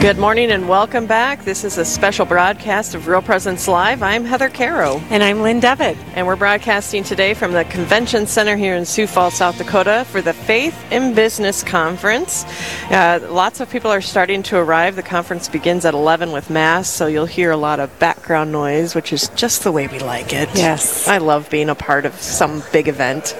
Good 0.00 0.16
morning 0.16 0.52
and 0.52 0.68
welcome 0.68 1.06
back. 1.06 1.44
This 1.44 1.64
is 1.64 1.76
a 1.76 1.84
special 1.84 2.24
broadcast 2.24 2.94
of 2.94 3.08
Real 3.08 3.20
Presence 3.20 3.66
Live. 3.66 4.00
I'm 4.00 4.24
Heather 4.24 4.48
Caro. 4.48 4.98
And 5.10 5.24
I'm 5.24 5.42
Lynn 5.42 5.58
Devitt. 5.58 5.98
And 6.14 6.24
we're 6.24 6.36
broadcasting 6.36 7.02
today 7.02 7.34
from 7.34 7.50
the 7.50 7.64
Convention 7.64 8.28
Center 8.28 8.54
here 8.54 8.76
in 8.76 8.86
Sioux 8.86 9.08
Falls, 9.08 9.34
South 9.34 9.58
Dakota 9.58 10.06
for 10.08 10.22
the 10.22 10.32
Faith 10.32 10.76
in 10.92 11.14
Business 11.14 11.64
Conference. 11.64 12.44
Uh, 12.92 13.18
lots 13.28 13.58
of 13.58 13.68
people 13.70 13.90
are 13.90 14.00
starting 14.00 14.44
to 14.44 14.56
arrive. 14.56 14.94
The 14.94 15.02
conference 15.02 15.48
begins 15.48 15.84
at 15.84 15.94
11 15.94 16.30
with 16.30 16.48
Mass, 16.48 16.88
so 16.88 17.08
you'll 17.08 17.26
hear 17.26 17.50
a 17.50 17.56
lot 17.56 17.80
of 17.80 17.98
background 17.98 18.52
noise, 18.52 18.94
which 18.94 19.12
is 19.12 19.28
just 19.30 19.64
the 19.64 19.72
way 19.72 19.88
we 19.88 19.98
like 19.98 20.32
it. 20.32 20.48
Yes. 20.54 21.08
I 21.08 21.18
love 21.18 21.50
being 21.50 21.68
a 21.68 21.74
part 21.74 22.06
of 22.06 22.14
some 22.14 22.62
big 22.72 22.86
event. 22.86 23.34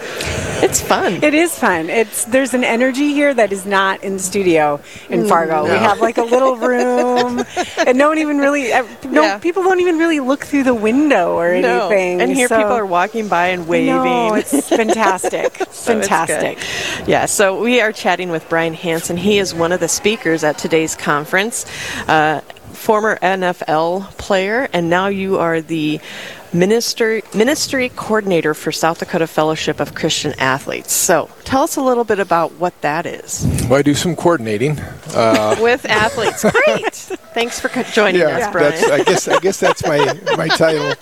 It's 0.60 0.80
fun. 0.80 1.22
It 1.22 1.34
is 1.34 1.56
fun. 1.56 1.88
It's 1.88 2.24
There's 2.24 2.52
an 2.52 2.64
energy 2.64 3.12
here 3.14 3.32
that 3.32 3.52
is 3.52 3.64
not 3.64 4.02
in 4.02 4.14
the 4.14 4.18
studio 4.18 4.80
in 5.08 5.28
Fargo. 5.28 5.64
No. 5.64 5.72
We 5.72 5.78
have 5.78 6.00
like 6.00 6.18
a 6.18 6.24
little 6.24 6.47
room, 6.56 7.44
and 7.86 7.98
no 7.98 8.08
one 8.08 8.18
even 8.18 8.38
really, 8.38 8.70
no 9.04 9.22
Yeah. 9.22 9.38
people 9.38 9.62
don't 9.62 9.80
even 9.80 9.98
really 9.98 10.20
look 10.20 10.44
through 10.44 10.64
the 10.64 10.74
window 10.74 11.36
or 11.38 11.60
No. 11.60 11.88
anything. 11.88 12.20
And 12.22 12.32
here 12.32 12.48
so- 12.48 12.56
people 12.56 12.72
are 12.72 12.86
walking 12.86 13.28
by 13.28 13.48
and 13.48 13.66
waving. 13.68 13.86
No, 13.94 14.34
it's 14.34 14.68
fantastic. 14.68 15.62
So 15.78 15.92
fantastic. 16.00 16.58
good. 16.58 17.08
Yeah, 17.08 17.26
so 17.26 17.60
we 17.62 17.80
are 17.80 17.92
chatting 17.92 18.30
with 18.30 18.46
Brian 18.48 18.74
Hansen. 18.74 19.16
He 19.16 19.38
is 19.38 19.54
one 19.54 19.72
of 19.72 19.80
the 19.80 19.88
speakers 19.88 20.44
at 20.44 20.58
today's 20.58 20.94
conference. 20.94 21.64
Uh, 22.06 22.40
former 22.72 23.16
NFL 23.22 24.06
player, 24.18 24.68
and 24.72 24.90
now 24.90 25.06
you 25.08 25.38
are 25.38 25.60
the 25.60 26.00
ministry 26.52 27.22
ministry 27.34 27.90
coordinator 27.90 28.54
for 28.54 28.72
South 28.72 28.98
Dakota 28.98 29.26
Fellowship 29.26 29.80
of 29.80 29.94
Christian 29.94 30.34
Athletes. 30.38 30.92
So, 30.92 31.30
tell 31.44 31.62
us 31.62 31.76
a 31.76 31.82
little 31.82 32.04
bit 32.04 32.18
about 32.18 32.52
what 32.52 32.80
that 32.80 33.06
is 33.06 33.46
Well, 33.62 33.74
I 33.74 33.82
do 33.82 33.94
some 33.94 34.16
coordinating. 34.16 34.78
Uh, 35.14 35.56
with 35.60 35.84
athletes. 35.86 36.44
Great. 36.44 36.94
Thanks 37.34 37.60
for 37.60 37.68
joining 37.92 38.22
us, 38.22 38.50
Brian. 38.52 38.70
that's, 38.72 38.90
I 38.90 39.04
guess 39.04 39.28
I 39.28 39.38
guess 39.40 39.60
that's 39.60 39.84
my 39.84 39.98
my 40.36 40.48
title, 40.48 40.94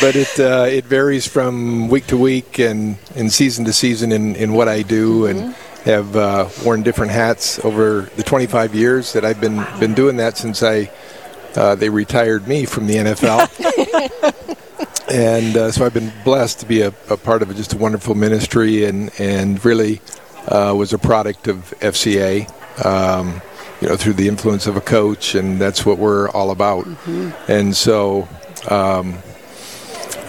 but 0.00 0.16
it 0.16 0.40
uh, 0.40 0.66
it 0.68 0.84
varies 0.84 1.26
from 1.26 1.88
week 1.88 2.06
to 2.08 2.16
week 2.16 2.58
and, 2.58 2.98
and 3.16 3.32
season 3.32 3.64
to 3.64 3.72
season 3.72 4.12
in, 4.12 4.36
in 4.36 4.52
what 4.52 4.68
I 4.68 4.82
do 4.82 5.26
and 5.26 5.54
have 5.84 6.14
uh, 6.14 6.48
worn 6.64 6.82
different 6.82 7.10
hats 7.10 7.58
over 7.64 8.02
the 8.16 8.22
25 8.22 8.74
years 8.74 9.14
that 9.14 9.24
I've 9.24 9.40
been 9.40 9.66
been 9.78 9.94
doing 9.94 10.16
that 10.18 10.36
since 10.36 10.62
I 10.62 10.90
uh, 11.56 11.74
they 11.74 11.88
retired 11.88 12.46
me 12.46 12.64
from 12.64 12.86
the 12.86 12.96
NFL. 12.96 14.46
and 15.10 15.56
uh, 15.56 15.70
so 15.70 15.84
I've 15.84 15.94
been 15.94 16.12
blessed 16.24 16.60
to 16.60 16.66
be 16.66 16.82
a, 16.82 16.88
a 17.08 17.16
part 17.16 17.42
of 17.42 17.54
just 17.56 17.72
a 17.72 17.76
wonderful 17.76 18.14
ministry 18.14 18.84
and 18.84 19.10
and 19.18 19.62
really 19.64 20.00
uh, 20.48 20.74
was 20.76 20.92
a 20.92 20.98
product 20.98 21.48
of 21.48 21.74
FCA. 21.80 22.48
Um, 22.84 23.42
you 23.80 23.88
know, 23.88 23.96
through 23.96 24.12
the 24.12 24.28
influence 24.28 24.66
of 24.66 24.76
a 24.76 24.80
coach, 24.80 25.34
and 25.34 25.58
that's 25.58 25.86
what 25.86 25.96
we're 25.96 26.28
all 26.28 26.50
about. 26.50 26.86
And 27.48 27.74
so, 27.74 28.28
um, 28.68 29.16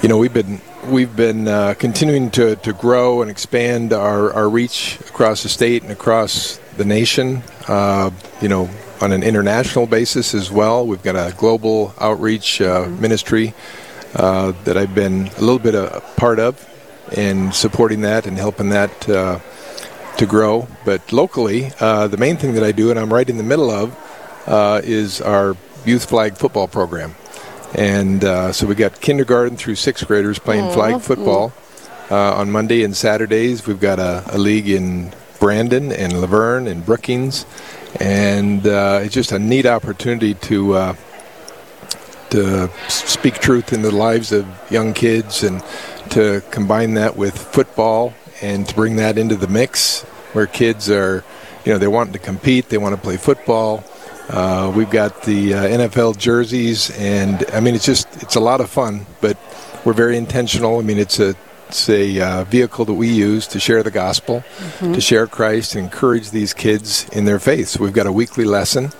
you 0.02 0.08
know, 0.08 0.18
we've 0.18 0.34
been 0.34 0.62
we've 0.88 1.14
been 1.16 1.48
uh, 1.48 1.74
continuing 1.78 2.32
to, 2.32 2.56
to 2.58 2.74
grow 2.74 3.22
and 3.22 3.30
expand 3.30 3.94
our, 3.94 4.32
our 4.34 4.50
reach 4.50 5.00
across 5.02 5.44
the 5.44 5.50
state 5.50 5.84
and 5.84 5.92
across 5.92 6.60
the 6.78 6.86
nation. 6.86 7.44
Uh, 7.68 8.12
you 8.42 8.48
know, 8.48 8.70
on 9.02 9.12
an 9.12 9.24
international 9.24 9.88
basis 9.88 10.34
as 10.34 10.52
well. 10.52 10.86
We've 10.86 11.04
got 11.04 11.16
a 11.16 11.36
global 11.36 11.94
outreach 12.00 12.62
uh, 12.62 12.88
ministry 12.88 13.54
uh, 14.16 14.54
that 14.64 14.78
I've 14.78 14.96
been 14.96 15.28
a 15.38 15.42
little 15.42 15.60
bit 15.60 15.76
a 15.76 16.02
part 16.18 16.40
of, 16.40 16.68
and 17.16 17.54
supporting 17.54 18.02
that 18.02 18.26
and 18.26 18.38
helping 18.38 18.70
that 18.70 19.10
uh, 19.10 19.40
to 20.18 20.26
grow. 20.26 20.68
But 20.86 21.12
locally, 21.12 21.72
uh, 21.80 22.08
the 22.08 22.18
main 22.18 22.38
thing 22.38 22.54
that 22.54 22.64
I 22.64 22.72
do, 22.72 22.90
and 22.90 23.00
I'm 23.00 23.14
right 23.14 23.30
in 23.30 23.38
the 23.38 23.44
middle 23.44 23.70
of, 23.72 23.96
uh, 24.48 24.82
is 24.84 25.22
our 25.22 25.56
youth 25.86 26.06
flag 26.10 26.38
football 26.38 26.68
program. 26.68 27.16
And 27.74 28.24
uh, 28.24 28.52
so 28.52 28.68
we 28.68 28.76
got 28.76 29.00
kindergarten 29.00 29.58
through 29.58 29.76
sixth 29.76 30.06
graders 30.06 30.40
playing 30.40 30.72
flag 30.74 31.02
football 31.02 31.54
uh, 32.10 32.36
on 32.36 32.52
Monday 32.52 32.84
and 32.84 32.96
Saturdays. 32.96 33.66
We've 33.66 33.80
got 33.80 34.00
a, 34.00 34.24
a 34.28 34.38
league 34.38 34.70
in 34.70 35.14
Brandon 35.40 35.92
and 35.92 36.14
Luverne 36.14 36.70
and 36.70 36.86
Brookings, 36.86 37.46
and 38.00 38.68
uh, 38.68 39.00
it's 39.02 39.14
just 39.14 39.32
a 39.32 39.40
neat 39.40 39.66
opportunity 39.66 40.34
to 40.36 40.74
uh, 40.74 40.96
to 42.32 42.70
speak 42.90 43.36
truth 43.36 43.74
in 43.74 43.82
the 43.82 43.92
lives 43.92 44.32
of 44.32 44.46
young 44.72 44.94
kids 44.94 45.44
and 45.44 45.64
to 46.10 46.42
combine 46.52 46.96
that 46.96 47.16
with 47.16 47.38
football 47.38 48.14
and 48.42 48.68
to 48.68 48.76
bring 48.76 48.96
that 48.98 49.18
into 49.18 49.36
the 49.36 49.48
mix 49.48 50.02
where 50.34 50.48
kids 50.48 50.90
are, 50.90 51.24
you 51.66 51.72
know, 51.72 51.78
they 51.78 51.88
want 51.88 52.14
to 52.14 52.20
compete, 52.20 52.70
they 52.70 52.78
want 52.78 52.96
to 52.96 53.02
play 53.02 53.18
football. 53.18 53.84
Uh, 54.30 54.72
we've 54.76 54.90
got 54.90 55.24
the 55.24 55.54
uh, 55.54 55.64
NFL 55.64 56.18
jerseys, 56.18 56.90
and 56.98 57.46
I 57.54 57.60
mean, 57.60 57.76
it's 57.76 57.86
just 57.86 58.08
it's 58.24 58.36
a 58.36 58.40
lot 58.40 58.62
of 58.62 58.70
fun, 58.70 59.06
but 59.20 59.38
we're 59.84 59.94
very 59.94 60.16
intentional. 60.16 60.80
I 60.80 60.84
mean, 60.84 60.98
it's 60.98 61.20
a 61.20 61.36
it's 61.68 61.90
a 61.90 62.20
uh, 62.22 62.44
vehicle 62.46 62.86
that 62.86 62.94
we 62.94 63.10
use 63.10 63.48
to 63.48 63.60
share 63.60 63.84
the 63.84 63.92
gospel, 63.92 64.44
to 64.80 65.02
share 65.02 65.28
Christ, 65.28 65.76
and 65.76 65.84
encourage 65.84 66.32
these 66.32 66.54
kids 66.54 67.10
in 67.10 67.26
their 67.26 67.40
faith. 67.40 67.70
So 67.70 67.84
we've 67.84 67.94
got 67.94 68.08
a 68.08 68.12
weekly 68.12 68.46
lesson. 68.46 68.92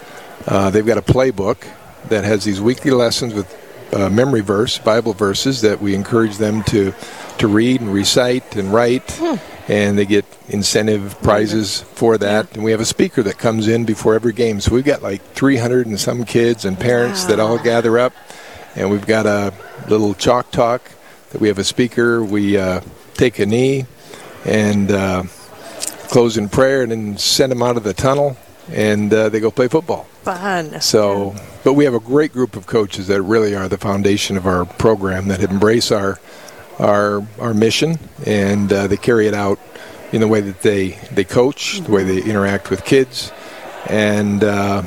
Uh, 0.48 0.70
they've 0.70 0.86
got 0.86 0.98
a 0.98 1.02
playbook 1.02 1.66
that 2.10 2.24
has 2.24 2.44
these 2.44 2.62
weekly 2.62 2.92
lessons 2.92 3.34
with 3.34 3.58
uh, 3.94 4.10
memory 4.10 4.42
verse, 4.42 4.78
Bible 4.78 5.14
verses 5.14 5.62
that 5.62 5.82
we 5.82 5.96
encourage 5.96 6.38
them 6.38 6.64
to 6.64 6.94
to 7.38 7.48
read 7.48 7.82
and 7.82 7.92
recite 7.94 8.56
and 8.56 8.72
write, 8.72 9.20
and 9.68 9.98
they 9.98 10.06
get 10.06 10.26
incentive 10.48 11.20
prizes 11.24 11.82
for 11.82 12.18
that. 12.18 12.54
And 12.54 12.64
we 12.64 12.72
have 12.72 12.80
a 12.80 12.86
speaker 12.86 13.24
that 13.24 13.38
comes 13.38 13.68
in 13.68 13.86
before 13.86 14.14
every 14.16 14.34
game. 14.34 14.62
So 14.62 14.76
we've 14.76 14.86
got 14.86 15.02
like 15.02 15.22
300 15.34 15.88
and 15.88 16.00
some 16.00 16.24
kids 16.24 16.66
and 16.66 16.80
parents 16.80 17.26
that 17.26 17.40
all 17.40 17.58
gather 17.58 17.98
up, 17.98 18.14
and 18.76 18.92
we've 18.92 19.08
got 19.08 19.26
a 19.26 19.54
little 19.90 20.14
chalk 20.14 20.52
talk 20.52 20.92
that 21.32 21.42
we 21.42 21.48
have 21.48 21.58
a 21.58 21.64
speaker. 21.64 22.24
We 22.24 22.58
uh, 22.58 22.82
take 23.16 23.40
a 23.40 23.46
knee 23.46 23.86
and 24.46 24.92
uh, 24.92 25.24
close 26.10 26.38
in 26.38 26.50
prayer, 26.50 26.84
and 26.84 26.92
then 26.92 27.18
send 27.18 27.52
them 27.52 27.62
out 27.62 27.78
of 27.78 27.84
the 27.84 27.94
tunnel, 27.94 28.38
and 28.72 29.14
uh, 29.14 29.30
they 29.30 29.40
go 29.40 29.52
play 29.52 29.68
football. 29.68 30.08
Fun. 30.24 30.80
So, 30.82 31.36
but 31.64 31.74
we 31.74 31.86
have 31.86 31.94
a 31.94 32.00
great 32.00 32.32
group 32.32 32.56
of 32.56 32.68
coaches 32.68 33.08
that 33.08 33.22
really 33.22 33.56
are 33.56 33.68
the 33.68 33.78
foundation 33.78 34.38
of 34.38 34.46
our 34.46 34.66
program 34.66 35.28
that 35.30 35.42
embrace 35.42 35.92
our 35.92 36.20
our 36.80 37.26
our 37.40 37.54
mission 37.54 38.00
and 38.26 38.72
uh, 38.72 38.88
they 38.88 38.98
carry 38.98 39.28
it 39.28 39.34
out 39.34 39.60
in 40.12 40.22
the 40.22 40.28
way 40.28 40.42
that 40.42 40.62
they 40.62 40.90
they 41.12 41.24
coach, 41.24 41.80
the 41.82 41.92
way 41.92 42.04
they 42.04 42.22
interact 42.22 42.70
with 42.70 42.84
kids, 42.86 43.32
and 43.88 44.44
uh, 44.44 44.84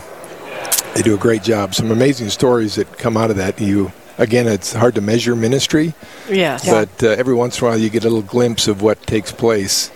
they 0.94 1.02
do 1.02 1.14
a 1.14 1.18
great 1.18 1.42
job. 1.42 1.74
Some 1.74 1.90
amazing 1.90 2.30
stories 2.30 2.76
that 2.76 2.98
come 2.98 3.16
out 3.16 3.30
of 3.30 3.36
that. 3.36 3.60
You 3.60 3.90
again, 4.18 4.46
it's 4.46 4.72
hard 4.72 4.94
to 4.96 5.00
measure 5.00 5.34
ministry, 5.34 5.94
Yes. 6.30 6.64
but 6.64 7.02
uh, 7.02 7.08
every 7.10 7.34
once 7.34 7.58
in 7.60 7.66
a 7.66 7.70
while 7.70 7.78
you 7.78 7.90
get 7.90 8.04
a 8.04 8.08
little 8.08 8.22
glimpse 8.22 8.68
of 8.68 8.82
what 8.82 9.02
takes 9.06 9.32
place 9.32 9.90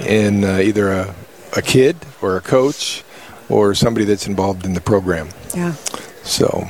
in 0.00 0.44
uh, 0.44 0.58
either 0.58 0.92
a, 0.92 1.14
a 1.56 1.62
kid 1.62 1.96
or 2.22 2.36
a 2.36 2.40
coach 2.40 3.02
or 3.48 3.74
somebody 3.74 4.04
that's 4.04 4.26
involved 4.26 4.64
in 4.64 4.74
the 4.74 4.80
program. 4.80 5.28
Yeah. 5.54 5.74
So, 6.22 6.66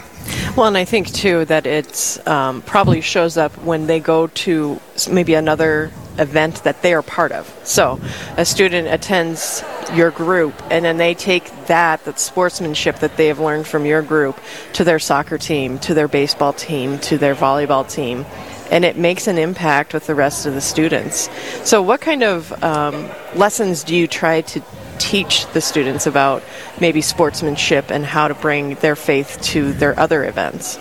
Well, 0.57 0.67
and 0.67 0.77
I 0.77 0.85
think 0.85 1.13
too 1.13 1.45
that 1.47 1.67
it's 1.67 2.25
um, 2.27 2.63
probably 2.63 3.01
shows 3.01 3.37
up 3.37 3.53
when 3.59 3.87
they 3.87 4.01
go 4.01 4.29
to 4.29 4.81
maybe 5.11 5.35
another 5.35 5.93
event 6.19 6.63
that 6.65 6.83
they 6.83 6.95
are 6.95 7.03
part 7.03 7.33
of. 7.33 7.53
So, 7.65 8.01
a 8.37 8.45
student 8.45 8.89
attends 8.89 9.63
your 9.93 10.11
group, 10.11 10.55
and 10.71 10.85
then 10.85 10.97
they 10.97 11.15
take 11.15 11.51
that, 11.67 12.05
that 12.05 12.19
sportsmanship 12.19 13.01
that 13.01 13.17
they 13.17 13.27
have 13.29 13.41
learned 13.41 13.67
from 13.67 13.85
your 13.85 14.03
group, 14.03 14.39
to 14.75 14.85
their 14.85 14.99
soccer 14.99 15.39
team, 15.39 15.79
to 15.81 15.95
their 15.95 16.09
baseball 16.09 16.53
team, 16.53 16.99
to 17.01 17.19
their 17.19 17.35
volleyball 17.35 17.89
team, 17.89 18.25
and 18.71 18.85
it 18.85 18.97
makes 18.97 19.27
an 19.27 19.39
impact 19.39 19.93
with 19.93 20.07
the 20.07 20.15
rest 20.15 20.47
of 20.47 20.55
the 20.55 20.61
students. 20.61 21.29
So, 21.69 21.83
what 21.83 22.01
kind 22.01 22.23
of 22.23 22.53
um, 22.63 23.09
lessons 23.35 23.85
do 23.85 23.95
you 23.95 24.07
try 24.07 24.41
to 24.43 24.63
teach 24.99 25.47
the 25.53 25.61
students 25.61 26.07
about 26.07 26.43
maybe 26.81 27.01
sportsmanship 27.01 27.91
and 27.91 28.05
how 28.05 28.29
to 28.29 28.35
bring 28.35 28.75
their 28.77 28.97
faith 28.97 29.39
to 29.43 29.73
their 29.75 29.99
other 29.99 30.25
events. 30.25 30.79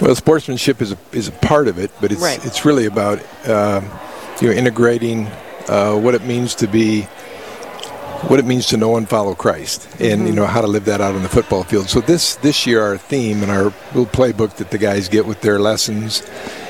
well, 0.00 0.14
sportsmanship 0.14 0.80
is 0.82 0.92
a, 0.92 0.98
is 1.12 1.28
a 1.28 1.32
part 1.32 1.68
of 1.68 1.78
it, 1.78 1.90
but 2.00 2.12
it's 2.12 2.20
Right. 2.22 2.44
it's 2.44 2.64
really 2.64 2.86
about 2.86 3.18
um, 3.48 3.88
you 4.40 4.48
know 4.48 4.54
integrating 4.54 5.26
uh, 5.68 5.94
what 5.96 6.14
it 6.14 6.24
means 6.24 6.54
to 6.56 6.66
be 6.66 7.02
what 8.28 8.38
it 8.38 8.44
means 8.44 8.66
to 8.68 8.76
know 8.76 8.96
and 8.96 9.08
follow 9.08 9.34
Christ, 9.34 9.88
and 10.00 10.26
you 10.28 10.32
know 10.32 10.46
how 10.46 10.60
to 10.60 10.68
live 10.68 10.84
that 10.84 11.00
out 11.00 11.14
on 11.16 11.22
the 11.22 11.28
football 11.28 11.64
field. 11.64 11.88
So 11.88 12.00
this 12.00 12.36
this 12.36 12.66
year, 12.66 12.80
our 12.80 12.96
theme 12.96 13.42
and 13.42 13.50
our 13.50 13.64
little 13.94 14.06
playbook 14.06 14.56
that 14.56 14.70
the 14.70 14.78
guys 14.78 15.08
get 15.08 15.26
with 15.26 15.40
their 15.40 15.58
lessons 15.58 16.22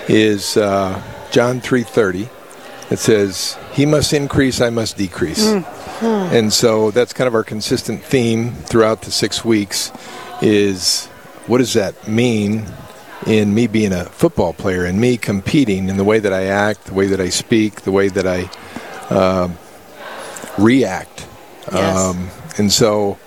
is 0.08 0.56
uh, 0.56 1.00
John 1.30 1.60
three 1.60 1.82
thirty. 1.84 2.28
It 2.90 2.98
says, 2.98 3.56
"He 3.72 3.86
must 3.86 4.12
increase, 4.12 4.60
I 4.60 4.70
must 4.70 4.96
decrease." 4.96 5.54
And 6.02 6.52
so 6.52 6.90
that's 6.90 7.12
kind 7.12 7.28
of 7.28 7.34
our 7.34 7.44
consistent 7.44 8.02
theme 8.04 8.52
throughout 8.54 9.02
the 9.02 9.10
six 9.10 9.44
weeks. 9.44 9.90
Is 10.40 11.06
what 11.46 11.58
does 11.58 11.72
that 11.74 12.08
mean 12.08 12.66
in 13.26 13.54
me 13.54 13.66
being 13.68 13.92
a 13.92 14.04
football 14.06 14.52
player 14.52 14.84
and 14.84 15.00
me 15.00 15.16
competing 15.16 15.88
in 15.88 15.96
the 15.96 16.04
way 16.04 16.18
that 16.18 16.32
I 16.32 16.46
act, 16.46 16.86
the 16.86 16.94
way 16.94 17.06
that 17.06 17.20
I 17.20 17.28
speak, 17.28 17.82
the 17.82 17.92
way 17.92 18.08
that 18.08 18.26
I 18.26 18.50
um 19.14 19.56
react? 20.58 21.26
Yes. 21.72 21.96
Um, 21.96 22.28
and 22.58 22.72
so 22.72 23.18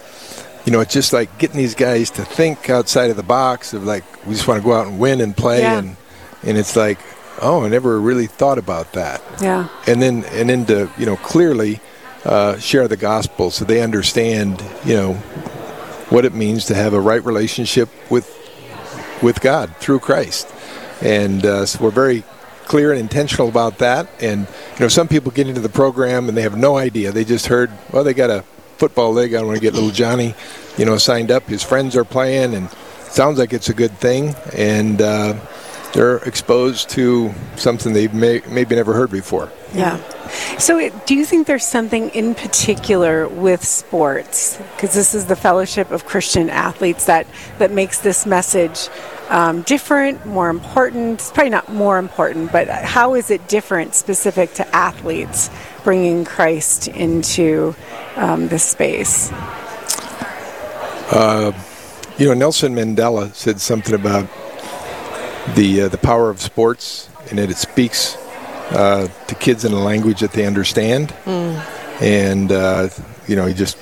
you 0.65 0.71
know, 0.71 0.79
it's 0.79 0.93
just 0.93 1.13
like 1.13 1.37
getting 1.37 1.57
these 1.57 1.75
guys 1.75 2.09
to 2.11 2.25
think 2.25 2.69
outside 2.71 3.11
of 3.11 3.17
the 3.17 3.23
box 3.23 3.73
of 3.73 3.83
like 3.85 4.03
we 4.25 4.33
just 4.33 4.47
want 4.47 4.61
to 4.61 4.67
go 4.67 4.73
out 4.73 4.87
and 4.87 4.97
win 4.99 5.21
and 5.21 5.35
play, 5.37 5.61
Yeah. 5.61 5.77
and 5.79 5.95
and 6.43 6.57
it's 6.57 6.75
like, 6.75 6.99
oh, 7.41 7.65
I 7.65 7.69
never 7.69 7.99
really 7.99 8.27
thought 8.27 8.57
about 8.57 8.93
that. 8.93 9.21
Yeah. 9.41 9.67
And 9.87 10.01
then 10.01 10.23
and 10.25 10.49
then 10.49 10.65
to 10.67 10.89
you 10.97 11.05
know 11.05 11.17
clearly 11.17 11.79
uh, 12.23 12.57
share 12.57 12.87
the 12.87 12.97
gospel 12.97 13.51
so 13.51 13.65
they 13.65 13.81
understand 13.81 14.63
you 14.83 14.95
know 14.95 15.13
what 16.09 16.25
it 16.25 16.33
means 16.33 16.65
to 16.65 16.75
have 16.75 16.93
a 16.93 16.99
right 16.99 17.23
relationship 17.23 17.89
with 18.09 18.31
with 19.21 19.41
God 19.41 19.75
through 19.77 19.99
Christ, 19.99 20.47
and 21.01 21.45
uh, 21.45 21.65
so 21.65 21.83
we're 21.83 21.91
very 21.91 22.23
clear 22.65 22.91
and 22.91 22.99
intentional 22.99 23.47
about 23.47 23.77
that. 23.77 24.07
And 24.19 24.41
you 24.73 24.79
know, 24.79 24.87
some 24.87 25.07
people 25.07 25.31
get 25.31 25.47
into 25.47 25.61
the 25.61 25.69
program 25.69 26.27
and 26.27 26.37
they 26.37 26.41
have 26.41 26.57
no 26.57 26.77
idea. 26.77 27.11
They 27.11 27.23
just 27.23 27.47
heard, 27.47 27.71
well, 27.91 28.03
they 28.03 28.13
got 28.13 28.29
a 28.29 28.43
football 28.77 29.13
league. 29.13 29.33
I 29.33 29.41
want 29.41 29.55
to 29.55 29.61
get 29.61 29.73
little 29.73 29.91
Johnny, 29.91 30.35
you 30.77 30.85
know, 30.85 30.97
signed 30.97 31.31
up. 31.31 31.43
His 31.43 31.63
friends 31.63 31.95
are 31.95 32.03
playing, 32.03 32.53
and 32.53 32.69
sounds 33.09 33.39
like 33.39 33.53
it's 33.53 33.69
a 33.69 33.73
good 33.73 33.97
thing. 33.97 34.35
And 34.53 35.01
uh, 35.01 35.39
they're 35.95 36.17
exposed 36.17 36.89
to 36.89 37.33
something 37.55 37.93
they've 37.93 38.13
may, 38.13 38.41
maybe 38.49 38.75
never 38.75 38.93
heard 38.93 39.09
before. 39.09 39.49
Yeah. 39.73 39.97
So, 40.57 40.77
it, 40.77 41.07
do 41.07 41.15
you 41.15 41.25
think 41.25 41.47
there's 41.47 41.65
something 41.65 42.09
in 42.09 42.35
particular 42.35 43.27
with 43.29 43.63
sports, 43.63 44.57
because 44.75 44.93
this 44.93 45.15
is 45.15 45.25
the 45.25 45.35
Fellowship 45.35 45.91
of 45.91 46.05
Christian 46.05 46.49
Athletes, 46.49 47.05
that 47.05 47.25
that 47.59 47.71
makes 47.71 47.99
this 48.01 48.25
message 48.25 48.89
um, 49.29 49.61
different, 49.61 50.25
more 50.25 50.49
important? 50.49 51.21
It's 51.21 51.31
probably 51.31 51.51
not 51.51 51.71
more 51.71 51.97
important, 51.97 52.51
but 52.51 52.67
how 52.67 53.15
is 53.15 53.31
it 53.31 53.47
different, 53.47 53.95
specific 53.95 54.53
to 54.55 54.75
athletes, 54.75 55.49
bringing 55.83 56.25
Christ 56.25 56.89
into 56.89 57.73
um, 58.17 58.49
this 58.49 58.63
space? 58.63 59.31
You 62.17 62.27
know, 62.27 62.33
Nelson 62.33 62.73
Mandela 62.73 63.33
said 63.33 63.59
something 63.59 63.93
about 63.93 64.29
the 65.53 65.83
uh, 65.83 65.87
the 65.89 65.97
power 65.97 66.29
of 66.29 66.41
sports 66.41 67.09
and 67.29 67.39
that 67.39 67.49
it 67.49 67.57
speaks 67.57 68.15
uh, 68.71 69.07
to 69.27 69.35
kids 69.35 69.65
in 69.65 69.71
a 69.71 69.79
language 69.79 70.19
that 70.19 70.31
they 70.31 70.45
understand. 70.45 71.13
And 72.01 72.51
uh, 72.51 72.89
you 73.27 73.35
know, 73.35 73.45
he 73.45 73.53
just 73.53 73.77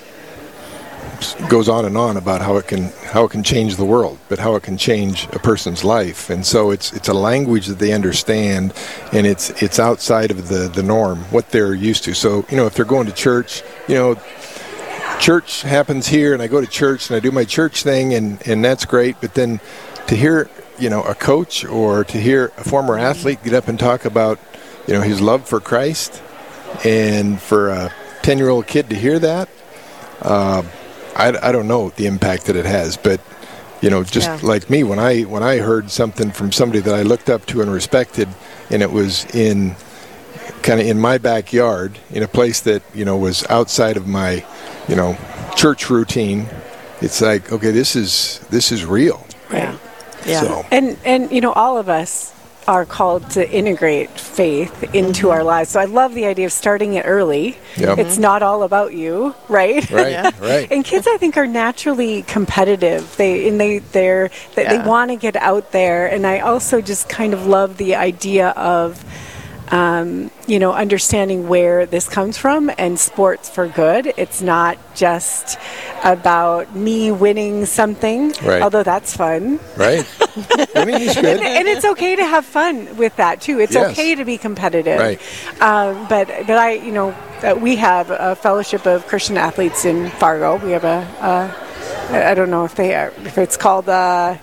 goes 1.47 1.69
on 1.69 1.86
and 1.86 1.97
on 1.97 2.17
about 2.17 2.41
how 2.41 2.58
it 2.58 2.67
can 2.67 2.91
how 3.06 3.23
it 3.23 3.32
can 3.32 3.43
change 3.43 3.78
the 3.78 3.86
world, 3.86 4.19
but 4.30 4.39
how 4.39 4.56
it 4.56 4.63
can 4.63 4.78
change 4.78 5.26
a 5.32 5.39
person's 5.39 5.84
life. 5.84 6.30
And 6.30 6.45
so 6.45 6.71
it's 6.71 6.91
it's 6.93 7.08
a 7.08 7.13
language 7.13 7.67
that 7.67 7.80
they 7.80 7.93
understand, 7.93 8.73
and 9.12 9.26
it's 9.26 9.49
it's 9.62 9.80
outside 9.80 10.32
of 10.32 10.49
the 10.49 10.67
the 10.67 10.84
norm, 10.84 11.19
what 11.32 11.49
they're 11.49 11.73
used 11.73 12.04
to. 12.04 12.13
So 12.13 12.45
you 12.49 12.58
know, 12.58 12.65
if 12.65 12.76
they're 12.76 12.86
going 12.86 13.08
to 13.08 13.13
church, 13.13 13.63
you 13.88 13.95
know, 13.95 14.15
church 15.19 15.62
happens 15.62 16.08
here 16.08 16.34
and 16.34 16.41
I 16.41 16.47
go 16.47 16.60
to 16.60 16.67
church 16.67 17.10
and 17.10 17.15
I 17.15 17.21
do 17.21 17.32
my 17.32 17.45
church 17.45 17.84
thing 17.84 18.13
and, 18.13 18.45
and 18.45 18.63
that's 18.63 18.84
great. 18.84 19.15
But 19.21 19.34
then 19.34 19.62
to 20.08 20.15
hear, 20.15 20.49
you 20.84 20.89
know, 20.89 21.02
a 21.04 21.15
coach 21.15 21.63
or 21.65 22.04
to 22.04 22.17
hear 22.19 22.52
a 22.58 22.63
former 22.63 22.98
athlete 22.98 23.41
get 23.43 23.54
up 23.54 23.67
and 23.69 23.80
talk 23.80 24.04
about, 24.06 24.38
you 24.88 24.93
know, 24.93 25.02
his 25.02 25.22
love 25.22 25.48
for 25.48 25.60
Christ 25.62 26.22
and 26.84 27.39
for 27.41 27.69
a 27.69 27.93
10 28.24 28.38
year 28.38 28.50
old 28.50 28.67
kid 28.67 28.89
to 28.89 28.96
hear 28.96 29.17
that, 29.19 29.48
uh, 30.22 30.62
I, 31.15 31.28
I 31.41 31.52
don't 31.54 31.67
know 31.67 31.89
the 31.91 32.06
impact 32.06 32.46
that 32.48 32.56
it 32.58 32.65
has, 32.65 32.98
but 32.98 33.22
you 33.82 33.89
know, 33.89 34.04
just 34.04 34.28
Yeah. 34.28 34.39
like 34.43 34.69
me, 34.69 34.84
when 34.84 35.00
I, 35.00 35.22
when 35.24 35.43
I 35.43 35.58
heard 35.58 35.89
something 35.91 36.32
from 36.32 36.52
somebody 36.52 36.80
that 36.82 36.93
I 36.96 37.02
looked 37.04 37.30
up 37.30 37.46
to 37.48 37.62
and 37.62 37.72
respected 37.72 38.28
and 38.69 38.82
it 38.82 38.91
was 38.91 39.26
in 39.34 39.76
kind 40.63 40.80
of 40.82 40.88
in 40.88 41.00
my 41.00 41.17
backyard 41.17 41.98
in 42.12 42.24
a 42.24 42.28
place 42.28 42.60
that 42.62 42.82
you 42.93 43.04
know 43.06 43.17
was 43.17 43.46
outside 43.50 43.98
of 43.98 44.08
my 44.08 44.43
you 44.88 44.96
know 44.96 45.17
church 45.56 45.89
routine 45.89 46.48
it's 47.02 47.19
like 47.22 47.52
okay 47.52 47.72
this 47.72 47.96
is 47.98 48.39
this 48.50 48.72
is 48.72 48.86
real 48.86 49.26
Yeah. 49.52 49.76
Yeah. 50.25 50.41
so 50.41 50.65
And 50.71 50.97
and 51.05 51.31
you 51.31 51.41
know, 51.41 51.53
all 51.53 51.77
of 51.77 51.89
us 51.89 52.33
are 52.67 52.86
called 52.86 53.29
to 53.31 53.49
integrate 53.49 54.09
faith 54.12 54.83
into 54.95 55.29
our 55.29 55.43
lives. 55.43 55.69
So 55.69 55.79
I 55.79 55.86
love 55.86 56.13
the 56.13 56.25
idea 56.25 56.45
of 56.45 56.53
starting 56.53 56.93
it 56.93 57.05
early. 57.05 57.57
Yep. 57.77 57.97
It's 57.97 58.13
mm-hmm. 58.13 58.21
not 58.21 58.43
all 58.43 58.63
about 58.63 58.93
you, 58.93 59.36
right? 59.49 59.89
right 59.91 60.12
Yeah. 60.12 60.31
right 60.39 60.67
And 60.71 60.86
kids, 60.86 61.07
I 61.07 61.17
think, 61.17 61.38
are 61.38 61.47
naturally 61.47 62.23
competitive. 62.23 63.15
They 63.17 63.47
and 63.47 63.59
they 63.59 63.79
they're 63.79 64.29
they, 64.55 64.65
they 64.65 64.79
want 64.79 65.12
to 65.12 65.17
get 65.17 65.36
out 65.36 65.71
there. 65.71 66.07
And 66.07 66.25
I 66.25 66.39
also 66.39 66.81
just 66.81 67.09
kind 67.09 67.33
of 67.33 67.45
love 67.45 67.77
the 67.77 67.95
idea 67.95 68.49
of. 68.49 69.03
Um, 69.71 70.30
you 70.45 70.60
know, 70.60 70.73
understanding 70.73 71.47
where 71.47 71.86
this 71.86 72.08
comes 72.10 72.38
from 72.38 72.69
and 72.78 72.99
sports 72.99 73.49
for 73.49 73.67
good. 73.67 74.13
It's 74.17 74.41
not 74.41 74.78
just 74.93 75.58
about 76.04 76.76
me 76.76 77.12
winning 77.12 77.65
something, 77.65 78.34
Right. 78.43 78.62
although 78.62 78.84
that's 78.84 79.15
fun. 79.15 79.60
right 79.78 80.06
winning 80.76 81.02
is 81.02 81.15
good 81.15 81.41
and 81.41 81.67
it's 81.67 81.86
okay 81.86 82.15
to 82.17 82.26
have 82.26 82.45
fun 82.45 82.97
with 82.97 83.15
that 83.15 83.41
too. 83.41 83.60
It's 83.60 83.73
Yes. 83.73 83.91
okay 83.91 84.15
to 84.15 84.26
be 84.26 84.38
competitive. 84.38 84.99
Right. 84.99 85.21
Um, 85.62 86.08
but 86.10 86.28
but 86.45 86.58
I 86.58 86.73
you 86.73 86.91
know 86.91 87.10
uh, 87.41 87.56
we 87.60 87.78
have 87.78 88.12
a 88.12 88.36
fellowship 88.36 88.86
of 88.86 89.08
Christian 89.08 89.38
athletes 89.38 89.86
in 89.86 90.10
Fargo. 90.12 90.58
We 90.58 90.71
have 90.71 90.84
a. 90.84 91.08
a 91.21 91.63
I 92.13 92.34
don't 92.36 92.52
know 92.52 92.65
if 92.65 92.76
they 92.76 92.93
are, 92.95 93.13
if 93.23 93.38
it's 93.38 93.56
called. 93.58 93.88
Uh, 93.89 94.38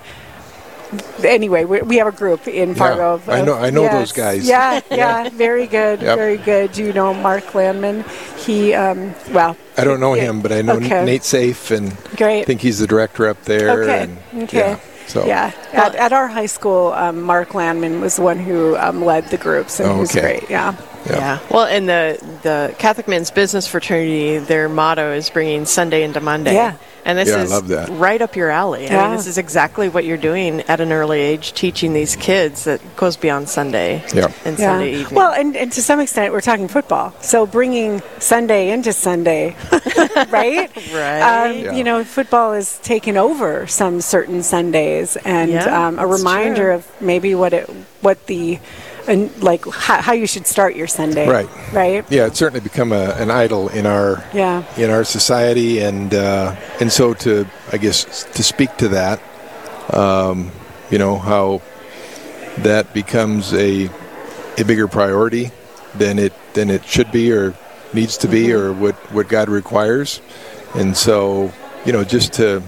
Anyway, 1.25 1.65
we, 1.65 1.83
we 1.83 1.97
have 1.99 2.07
a 2.07 2.13
group 2.13 2.49
in 2.49 2.75
Fargo. 2.75 3.15
of- 3.15 3.29
I 3.29 3.43
know- 3.43 3.55
I 3.55 3.71
know 3.71 3.83
yes. 3.83 3.93
those 3.93 4.13
guys. 4.13 4.49
Yeah, 4.49 4.81
yeah, 4.91 5.29
very 5.31 5.67
good, 5.67 6.01
Yep. 6.03 6.19
very 6.19 6.37
good. 6.37 6.73
Do 6.73 6.83
you 6.85 6.93
know 6.93 7.15
Mark 7.15 7.55
Landman? 7.55 8.05
He, 8.39 8.75
um, 8.75 9.15
well, 9.33 9.57
i 9.77 9.85
don't 9.85 10.01
know 10.01 10.15
yeah, 10.15 10.23
him 10.25 10.41
but 10.43 10.51
i 10.53 10.61
know 10.63 10.75
okay. 10.77 11.05
nate 11.05 11.23
safe 11.25 11.71
and 11.71 11.97
Great. 12.17 12.41
i 12.43 12.45
think 12.45 12.61
he's 12.61 12.79
the 12.81 12.87
director 12.87 13.29
up 13.29 13.43
there 13.45 13.83
Okay. 13.83 14.03
and, 14.33 14.43
okay. 14.45 14.59
yeah, 14.59 14.81
so 15.07 15.27
yeah, 15.27 15.53
at, 15.73 15.95
at 15.95 16.13
our 16.13 16.29
high 16.29 16.47
school, 16.47 16.93
um, 16.93 17.21
Mark 17.23 17.55
Landman 17.55 18.01
was 18.01 18.17
the 18.17 18.23
one 18.23 18.39
who 18.39 18.77
um, 18.77 19.05
led 19.05 19.27
the 19.31 19.37
groups, 19.39 19.81
and 19.81 19.89
Oh, 19.89 19.95
he 19.95 20.01
was 20.01 20.13
great. 20.13 20.49
Yeah. 20.49 20.77
yeah. 21.07 21.17
Yeah. 21.17 21.39
Well, 21.51 21.65
and 21.67 21.89
the 21.89 22.19
the 22.43 22.75
Catholic 22.79 23.09
Men's 23.09 23.31
Business 23.33 23.67
Fraternity, 23.67 24.39
their 24.39 24.69
motto 24.69 25.13
is 25.13 25.29
bringing 25.29 25.65
Sunday 25.67 26.05
into 26.05 26.21
Monday. 26.21 26.55
Yeah. 26.55 26.77
And 27.05 27.19
this 27.19 27.29
Yeah, 27.29 27.37
I 27.37 27.43
is 27.43 27.51
love 27.51 27.69
that. 27.69 27.89
right 27.91 28.21
up 28.21 28.37
your 28.37 28.51
alley. 28.51 28.89
I 28.89 29.09
mean, 29.09 29.17
this 29.17 29.27
is 29.27 29.39
exactly 29.39 29.89
what 29.89 30.05
you're 30.05 30.17
doing 30.19 30.61
at 30.63 30.81
an 30.81 30.93
early 30.93 31.21
age, 31.21 31.53
teaching 31.55 31.93
these 31.95 32.15
kids 32.17 32.65
that 32.65 32.81
goes 32.97 33.17
beyond 33.17 33.49
Sunday 33.49 34.05
Yeah. 34.15 34.29
and 34.45 34.59
Sunday 34.59 34.95
evening. 34.97 35.15
Well, 35.17 35.33
and, 35.33 35.57
and 35.57 35.73
to 35.73 35.83
some 35.83 36.01
extent, 36.01 36.33
we're 36.33 36.41
talking 36.43 36.69
football. 36.69 37.15
So 37.21 37.47
bringing 37.47 38.03
Sunday 38.19 38.71
into 38.71 38.93
Sunday, 38.93 39.57
right? 40.31 40.71
Right. 40.93 41.21
Um, 41.21 41.57
Yeah. 41.59 41.73
You 41.73 41.85
know, 41.85 42.05
football 42.05 42.53
is 42.53 42.79
taken 42.79 43.17
over 43.17 43.67
some 43.67 44.01
certain 44.01 44.43
Sundays, 44.43 45.17
and 45.17 45.51
Yeah, 45.51 45.87
um, 45.89 45.99
a 45.99 46.07
reminder 46.07 46.65
true. 46.67 46.75
of 46.75 46.87
maybe 47.01 47.35
what 47.35 47.53
it, 47.53 47.69
what 48.03 48.27
the, 48.27 48.59
and 49.09 49.31
like 49.43 49.65
how, 49.67 50.01
how 50.03 50.13
you 50.13 50.27
should 50.27 50.47
start 50.47 50.77
your 50.77 50.87
Sunday. 50.87 51.29
Right. 51.29 51.49
Right. 51.73 52.05
yeah 52.11 52.27
it's 52.27 52.39
certainly 52.39 52.61
become 52.61 52.93
a, 52.93 53.11
an 53.19 53.31
idol 53.31 53.69
in 53.69 53.87
our 53.87 54.25
Yeah. 54.35 54.65
in 54.77 54.91
our 54.91 55.05
society, 55.05 55.81
and 55.81 56.13
uh, 56.15 56.55
and 56.81 56.91
so 56.93 57.15
to 57.15 57.47
I 57.73 57.77
guess 57.79 58.25
to 58.35 58.43
speak 58.43 58.77
to 58.79 58.89
that, 58.89 59.21
um, 59.93 60.51
you 60.91 60.99
know 60.99 61.17
how 61.19 61.63
that 62.59 62.93
becomes 62.95 63.53
a 63.55 63.89
a 64.59 64.65
bigger 64.65 64.89
priority 64.89 65.51
than 65.95 66.19
it 66.19 66.33
than 66.55 66.71
it 66.71 66.85
should 66.85 67.11
be 67.13 67.33
or 67.33 67.55
needs 67.93 68.17
to 68.19 68.29
be 68.29 68.53
or 68.53 68.73
what 68.73 68.95
what 69.13 69.29
God 69.29 69.49
requires, 69.49 70.21
and 70.75 70.97
so 70.97 71.53
you 71.85 71.93
know 71.93 72.05
just 72.05 72.33
to 72.35 72.63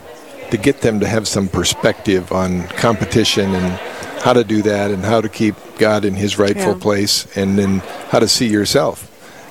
to 0.51 0.57
get 0.59 0.81
them 0.83 1.01
to 1.01 1.07
have 1.07 1.27
some 1.27 1.49
perspective 1.49 2.31
on 2.33 2.67
competition 2.69 3.55
and 3.55 3.81
how 4.23 4.33
to 4.33 4.45
do 4.45 4.63
that 4.63 4.91
and 4.93 5.05
how 5.05 5.21
to 5.21 5.29
keep 5.29 5.55
God 5.79 6.05
in 6.05 6.15
His 6.15 6.39
rightful 6.39 6.73
Yeah. 6.75 6.79
place, 6.89 7.27
and 7.37 7.59
then 7.59 7.83
how 8.11 8.21
to 8.21 8.29
see 8.29 8.47
yourself 8.47 9.09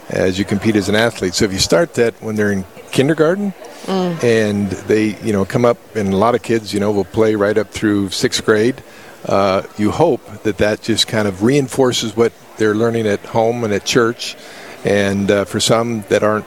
as 0.10 0.40
you 0.40 0.46
compete 0.46 0.76
as 0.78 0.88
an 0.90 0.96
athlete. 0.96 1.34
So 1.36 1.46
if 1.46 1.52
you 1.54 1.60
start 1.60 1.94
that 1.96 2.14
when 2.22 2.36
they're 2.36 2.52
in 2.52 2.64
kindergarten 2.92 3.54
and 3.88 4.70
they, 4.88 5.18
you 5.24 5.34
know, 5.34 5.44
come 5.46 5.66
up, 5.66 5.78
and 5.96 6.14
a 6.14 6.18
lot 6.18 6.36
of 6.36 6.42
kids, 6.42 6.74
you 6.74 6.80
know, 6.80 6.92
will 6.92 7.06
play 7.06 7.36
right 7.36 7.58
up 7.58 7.70
through 7.72 8.10
sixth 8.10 8.46
grade. 8.46 8.82
Uh, 9.26 9.62
you 9.78 9.92
hope 9.92 10.22
that 10.44 10.58
that 10.58 10.82
just 10.82 11.08
kind 11.08 11.28
of 11.28 11.44
reinforces 11.44 12.16
what 12.16 12.32
they're 12.58 12.74
learning 12.76 13.06
at 13.08 13.20
home 13.26 13.64
and 13.64 13.74
at 13.74 13.86
church. 13.86 14.36
And 14.84 15.30
uh, 15.30 15.46
for 15.46 15.60
some 15.60 16.04
that 16.10 16.24
aren't, 16.24 16.46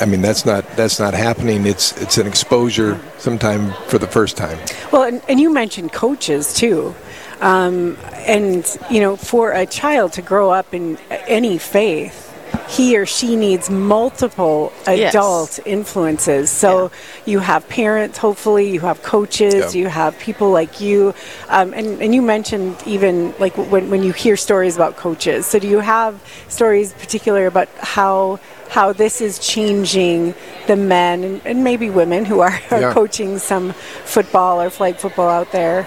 I 0.00 0.06
mean, 0.06 0.22
that's 0.22 0.44
not 0.46 0.64
that's 0.76 1.00
not 1.00 1.12
happening. 1.14 1.66
It's 1.66 1.92
it's 2.00 2.18
an 2.18 2.26
exposure 2.26 3.00
sometime 3.18 3.72
for 3.88 3.98
the 3.98 4.06
first 4.06 4.36
time. 4.36 4.58
Well, 4.92 5.02
and, 5.02 5.20
and 5.28 5.40
you 5.40 5.52
mentioned 5.52 5.92
coaches 5.92 6.54
too. 6.54 6.94
Um, 7.42 7.96
and, 8.26 8.64
you 8.90 9.00
know, 9.00 9.16
for 9.16 9.50
a 9.52 9.66
child 9.66 10.12
to 10.14 10.22
grow 10.22 10.50
up 10.50 10.72
in 10.72 10.96
any 11.26 11.58
faith, 11.58 12.28
he 12.68 12.96
or 12.96 13.04
she 13.04 13.36
needs 13.36 13.68
multiple 13.68 14.72
Yes. 14.86 15.12
adult 15.14 15.58
influences. 15.66 16.50
So 16.50 16.90
you 17.26 17.40
have 17.40 17.68
parents, 17.68 18.16
hopefully, 18.18 18.70
you 18.70 18.80
have 18.80 19.02
coaches, 19.02 19.74
Yeah. 19.74 19.80
you 19.82 19.88
have 19.88 20.18
people 20.18 20.50
like 20.50 20.80
you. 20.80 21.14
Um, 21.48 21.74
and, 21.74 22.00
and 22.00 22.14
you 22.14 22.22
mentioned 22.22 22.76
even 22.86 23.34
like 23.38 23.54
when, 23.58 23.90
when 23.90 24.02
you 24.02 24.12
hear 24.12 24.36
stories 24.36 24.76
about 24.76 24.96
coaches. 24.96 25.44
So 25.44 25.58
do 25.58 25.66
you 25.68 25.80
have 25.80 26.14
stories 26.48 26.92
particular 26.92 27.46
about 27.46 27.68
how 27.78 28.38
how 28.70 28.90
this 28.90 29.20
is 29.20 29.38
changing 29.38 30.34
the 30.66 30.76
men 30.76 31.22
and, 31.24 31.42
and 31.44 31.62
maybe 31.62 31.90
women 31.90 32.24
who 32.24 32.40
are, 32.40 32.58
are 32.70 32.80
Yeah. 32.80 32.92
coaching 32.94 33.38
some 33.38 33.72
football 34.06 34.62
or 34.62 34.70
flag 34.70 34.96
football 34.96 35.28
out 35.28 35.52
there. 35.52 35.86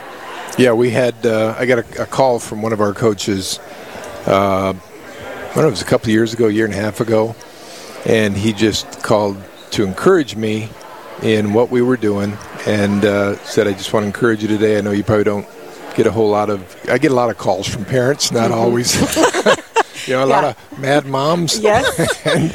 Yeah, 0.58 0.72
we 0.72 0.90
had. 0.90 1.26
Uh, 1.26 1.54
I 1.58 1.66
got 1.66 1.80
a, 1.80 2.04
a 2.04 2.06
call 2.06 2.40
from 2.40 2.62
one 2.62 2.72
of 2.72 2.80
our 2.80 2.94
coaches. 2.94 3.60
Uh, 4.26 4.74
I 4.74 5.54
don't 5.54 5.58
know, 5.58 5.68
it 5.68 5.72
was 5.72 5.82
a 5.82 5.86
couple 5.86 6.06
of 6.08 6.14
years 6.14 6.34
ago, 6.34 6.48
a 6.48 6.52
year 6.52 6.66
and 6.66 6.74
a 6.74 6.78
half 6.78 7.02
ago, 7.02 7.36
and 8.06 8.36
he 8.36 8.54
just 8.54 9.04
called 9.04 9.38
to 9.72 9.84
encourage 9.84 10.36
me 10.36 10.70
in 11.22 11.54
what 11.54 11.72
we 11.72 11.82
were 11.82 11.98
doing, 11.98 12.38
and 12.66 13.04
uh, 13.04 13.36
said, 13.44 13.68
"I 13.68 13.74
just 13.74 13.92
want 13.94 14.04
to 14.04 14.08
encourage 14.08 14.42
you 14.42 14.48
today. 14.48 14.78
I 14.78 14.82
know 14.82 14.92
you 14.92 15.04
probably 15.04 15.26
don't 15.26 15.48
get 15.96 16.08
a 16.08 16.12
whole 16.12 16.30
lot 16.30 16.50
of. 16.50 16.64
I 16.90 16.98
get 17.00 17.12
a 17.12 17.16
lot 17.16 17.30
of 17.30 17.38
calls 17.38 17.68
from 17.68 17.84
parents, 17.84 18.32
not 18.32 18.52
always. 18.52 18.96
you 20.08 20.14
know, 20.14 20.24
a 20.24 20.26
lot 20.26 20.44
of 20.46 20.80
mad 20.80 21.06
moms. 21.06 21.60
Yes. 21.60 22.26
and 22.26 22.54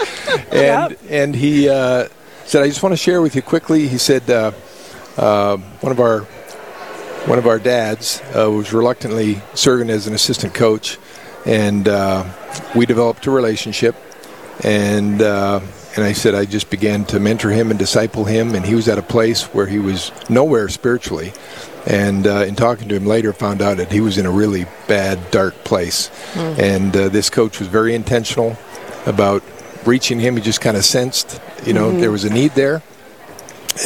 Yep. 0.52 0.98
and 1.10 1.34
he 1.34 1.68
uh, 1.68 2.08
said, 2.46 2.62
"I 2.62 2.68
just 2.68 2.82
want 2.82 2.94
to 2.94 2.96
share 2.98 3.20
with 3.20 3.34
you 3.36 3.42
quickly." 3.42 3.88
He 3.88 3.98
said, 3.98 4.28
uh, 4.30 4.52
uh, 5.18 5.56
"One 5.56 5.92
of 5.92 6.00
our 6.00 6.26
one 7.26 7.38
of 7.38 7.46
our 7.46 7.58
dads 7.58 8.20
uh, 8.34 8.50
was 8.50 8.72
reluctantly 8.72 9.42
serving 9.54 9.90
as 9.90 10.06
an 10.06 10.14
assistant 10.14 10.54
coach, 10.54 10.98
and 11.46 11.88
uh, 11.88 12.24
we 12.74 12.86
developed 12.86 13.26
a 13.26 13.30
relationship. 13.30 13.94
And 14.62 15.22
uh, 15.22 15.60
and 15.96 16.04
I 16.04 16.12
said 16.12 16.34
I 16.34 16.44
just 16.44 16.70
began 16.70 17.04
to 17.06 17.18
mentor 17.18 17.50
him 17.50 17.70
and 17.70 17.78
disciple 17.78 18.24
him, 18.24 18.54
and 18.54 18.64
he 18.64 18.74
was 18.74 18.88
at 18.88 18.98
a 18.98 19.02
place 19.02 19.44
where 19.54 19.66
he 19.66 19.78
was 19.78 20.12
nowhere 20.28 20.68
spiritually. 20.68 21.32
And 21.86 22.26
uh, 22.26 22.44
in 22.46 22.56
talking 22.56 22.88
to 22.90 22.94
him 22.94 23.06
later, 23.06 23.32
found 23.32 23.62
out 23.62 23.78
that 23.78 23.90
he 23.90 24.00
was 24.00 24.18
in 24.18 24.26
a 24.26 24.30
really 24.30 24.66
bad, 24.86 25.30
dark 25.30 25.54
place. 25.64 26.10
And 26.60 26.94
uh, 26.94 27.08
this 27.08 27.30
coach 27.30 27.58
was 27.58 27.68
very 27.68 27.94
intentional 27.94 28.58
about 29.06 29.42
reaching 29.86 30.20
him. 30.20 30.36
He 30.36 30.42
just 30.42 30.60
kind 30.60 30.76
of 30.76 30.84
sensed, 30.84 31.40
you 31.64 31.72
know, 31.72 31.90
there 31.98 32.10
was 32.10 32.24
a 32.24 32.30
need 32.30 32.52
there 32.52 32.82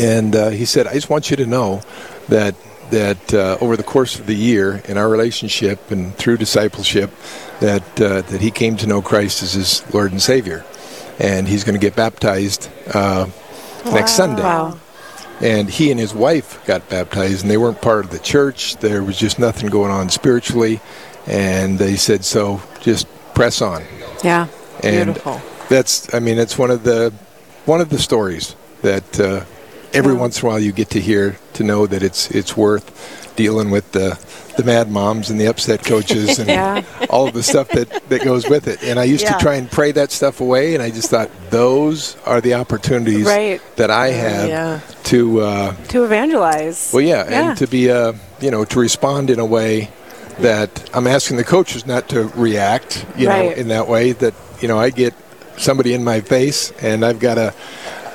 and 0.01 0.35
uh, 0.35 0.51
he 0.51 0.65
said, 0.65 0.87
"I 0.87 0.95
just 0.95 1.11
want 1.11 1.31
you 1.31 1.37
to 1.37 1.47
know 1.47 1.83
that 2.29 2.55
that 2.91 3.35
uh, 3.35 3.59
over 3.61 3.77
the 3.77 3.83
course 3.83 4.19
of 4.19 4.27
the 4.27 4.35
year 4.35 4.83
in 4.87 4.97
our 4.97 5.09
relationship 5.09 5.91
and 5.91 6.15
through 6.17 6.39
discipleship, 6.39 7.11
that 7.61 8.01
uh, 8.01 8.23
that 8.23 8.41
he 8.41 8.51
came 8.51 8.77
to 8.77 8.87
know 8.87 9.03
Christ 9.03 9.43
as 9.43 9.53
his 9.53 9.95
Lord 9.95 10.13
and 10.13 10.21
Savior, 10.21 10.65
and 11.19 11.49
he's 11.49 11.65
going 11.65 11.75
to 11.75 11.81
get 11.81 11.97
baptized 11.97 12.71
uh, 12.93 13.27
next 13.87 14.13
Sunday." 14.13 14.43
Wow. 14.43 14.79
And 15.41 15.69
he 15.69 15.91
and 15.91 15.99
his 15.99 16.15
wife 16.15 16.65
got 16.65 16.89
baptized, 16.89 17.43
and 17.43 17.51
they 17.51 17.57
weren't 17.57 17.83
part 17.83 18.05
of 18.05 18.11
the 18.13 18.21
church. 18.21 18.77
There 18.77 19.03
was 19.03 19.19
just 19.19 19.39
nothing 19.39 19.69
going 19.69 19.91
on 19.91 20.09
spiritually, 20.09 20.81
and 21.27 21.79
they 21.79 21.97
said, 21.97 22.25
"So 22.25 22.63
just 22.81 23.07
press 23.35 23.61
on." 23.61 23.83
Yeah. 24.23 24.47
And 24.83 25.15
Beautiful. 25.15 25.41
That's, 25.69 26.13
I 26.15 26.21
mean, 26.21 26.39
it's 26.39 26.59
one 26.59 26.71
of 26.71 26.85
the 26.85 27.13
one 27.65 27.81
of 27.81 27.89
the 27.89 27.99
stories 27.99 28.55
that 28.83 29.21
uh, 29.21 29.45
every 29.95 30.15
once 30.15 30.41
in 30.43 30.47
a 30.47 30.51
while 30.51 30.59
you 30.61 30.73
get 30.73 30.91
to 30.91 31.01
hear 31.01 31.37
to 31.55 31.63
know 31.65 31.87
that 31.87 32.03
it's 32.03 32.31
it's 32.31 32.57
worth 32.57 33.33
dealing 33.37 33.71
with 33.71 33.91
the 33.93 34.19
the 34.57 34.63
mad 34.63 34.89
moms 34.91 35.31
and 35.31 35.41
the 35.41 35.47
upset 35.47 35.85
coaches 35.85 36.39
and 36.39 36.49
Yeah. 36.59 36.83
all 37.11 37.27
of 37.29 37.35
the 37.35 37.43
stuff 37.43 37.69
that 37.71 38.09
that 38.09 38.23
goes 38.23 38.49
with 38.49 38.69
it. 38.69 38.83
And 38.85 38.99
I 39.01 39.05
used 39.05 39.23
Yeah. 39.25 39.33
to 39.37 39.39
try 39.43 39.55
and 39.57 39.71
pray 39.71 39.93
that 39.93 40.13
stuff 40.13 40.41
away, 40.41 40.75
and 40.75 40.83
I 40.83 40.91
just 40.91 41.11
thought 41.11 41.31
those 41.51 42.17
are 42.27 42.41
the 42.41 42.55
opportunities 42.55 43.27
Right. 43.27 43.61
that 43.77 43.91
I 43.91 44.09
have 44.11 44.49
yeah. 44.49 44.81
to. 45.05 45.41
Uh, 45.41 45.73
To 45.89 46.05
evangelize. 46.05 46.91
well, 46.93 47.03
yeah, 47.03 47.25
Yeah. 47.29 47.49
and 47.51 47.59
to 47.59 47.67
be, 47.67 47.91
uh, 47.91 48.13
you 48.41 48.51
know, 48.53 48.65
to 48.65 48.79
respond 48.81 49.31
in 49.31 49.39
a 49.41 49.45
way 49.47 49.91
that 50.41 50.71
I'm 50.95 51.07
asking 51.07 51.37
the 51.37 51.45
coaches 51.45 51.87
not 51.87 52.09
to 52.11 52.25
react, 52.37 53.05
you 53.17 53.29
know, 53.29 53.51
in 53.51 53.69
that 53.69 53.89
way. 53.89 54.13
That 54.13 54.35
you 54.61 54.69
know, 54.69 54.79
I 54.79 54.91
get 54.91 55.15
somebody 55.57 55.95
in 55.95 56.05
my 56.05 56.21
face, 56.21 56.73
and 56.83 57.05
I've 57.05 57.19
got 57.21 57.35
to, 57.37 57.53